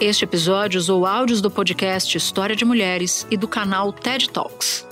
Este 0.00 0.24
episódio 0.24 0.78
usou 0.78 1.06
áudios 1.06 1.40
do 1.40 1.48
podcast 1.50 2.16
História 2.16 2.56
de 2.56 2.64
Mulheres 2.64 3.24
e 3.30 3.36
do 3.36 3.46
canal 3.46 3.92
TED 3.92 4.30
Talks. 4.30 4.84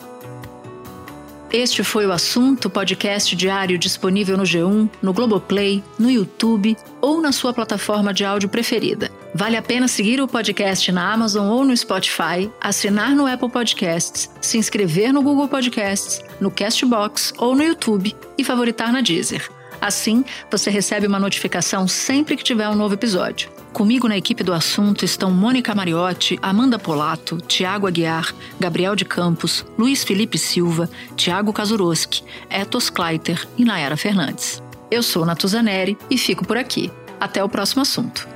Este 1.53 1.83
foi 1.83 2.07
o 2.07 2.13
assunto 2.13 2.71
podcast 2.71 3.35
diário 3.35 3.77
disponível 3.77 4.37
no 4.37 4.45
G1, 4.45 4.89
no 5.03 5.13
Globoplay, 5.13 5.83
no 5.99 6.09
YouTube 6.09 6.77
ou 7.01 7.21
na 7.21 7.33
sua 7.33 7.53
plataforma 7.53 8.15
de 8.15 8.25
áudio 8.25 8.49
preferida. 8.49 9.11
Vale 9.35 9.57
a 9.57 9.63
pena 9.63 9.89
seguir 9.89 10.21
o 10.21 10.29
podcast 10.29 10.93
na 10.93 11.13
Amazon 11.13 11.49
ou 11.49 11.65
no 11.65 11.77
Spotify, 11.77 12.49
assinar 12.61 13.17
no 13.17 13.27
Apple 13.27 13.51
Podcasts, 13.51 14.31
se 14.41 14.59
inscrever 14.59 15.13
no 15.13 15.23
Google 15.23 15.49
Podcasts, 15.49 16.23
no 16.41 16.53
Castbox 16.53 17.33
ou 17.37 17.57
no 17.57 17.65
YouTube 17.65 18.15
e 18.39 18.45
favoritar 18.45 18.93
na 18.93 19.01
Deezer. 19.01 19.51
Assim, 19.81 20.25
você 20.51 20.71
recebe 20.71 21.07
uma 21.07 21.19
notificação 21.19 21.89
sempre 21.89 22.37
que 22.37 22.45
tiver 22.45 22.69
um 22.69 22.75
novo 22.75 22.95
episódio. 22.95 23.51
Comigo 23.73 24.09
na 24.09 24.17
equipe 24.17 24.45
do 24.45 24.53
assunto 24.53 25.05
estão 25.05 25.31
Mônica 25.31 25.75
Mariotti, 25.75 26.39
Amanda 26.43 26.79
Polato, 26.79 27.39
Tiago 27.39 27.87
Aguiar, 27.87 28.35
Gabriel 28.59 28.95
de 28.95 29.05
Campos, 29.05 29.65
Luiz 29.79 30.05
Felipe 30.05 30.37
Silva, 30.37 30.91
Tiago 31.17 31.53
Kazuroski, 31.53 32.23
Etos 32.51 32.91
Kleiter 32.91 33.47
e 33.57 33.65
Nayara 33.65 33.97
Fernandes. 33.97 34.63
Eu 34.91 35.03
sou 35.03 35.25
Natuzaneri 35.25 35.97
e 36.11 36.19
fico 36.19 36.45
por 36.45 36.57
aqui. 36.57 36.91
Até 37.19 37.43
o 37.43 37.49
próximo 37.49 37.83
assunto. 37.83 38.29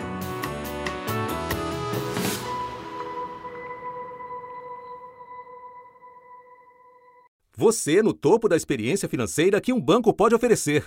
Você 7.56 8.02
no 8.02 8.12
topo 8.12 8.48
da 8.48 8.56
experiência 8.56 9.08
financeira 9.08 9.60
que 9.60 9.72
um 9.72 9.80
banco 9.80 10.12
pode 10.12 10.34
oferecer. 10.34 10.86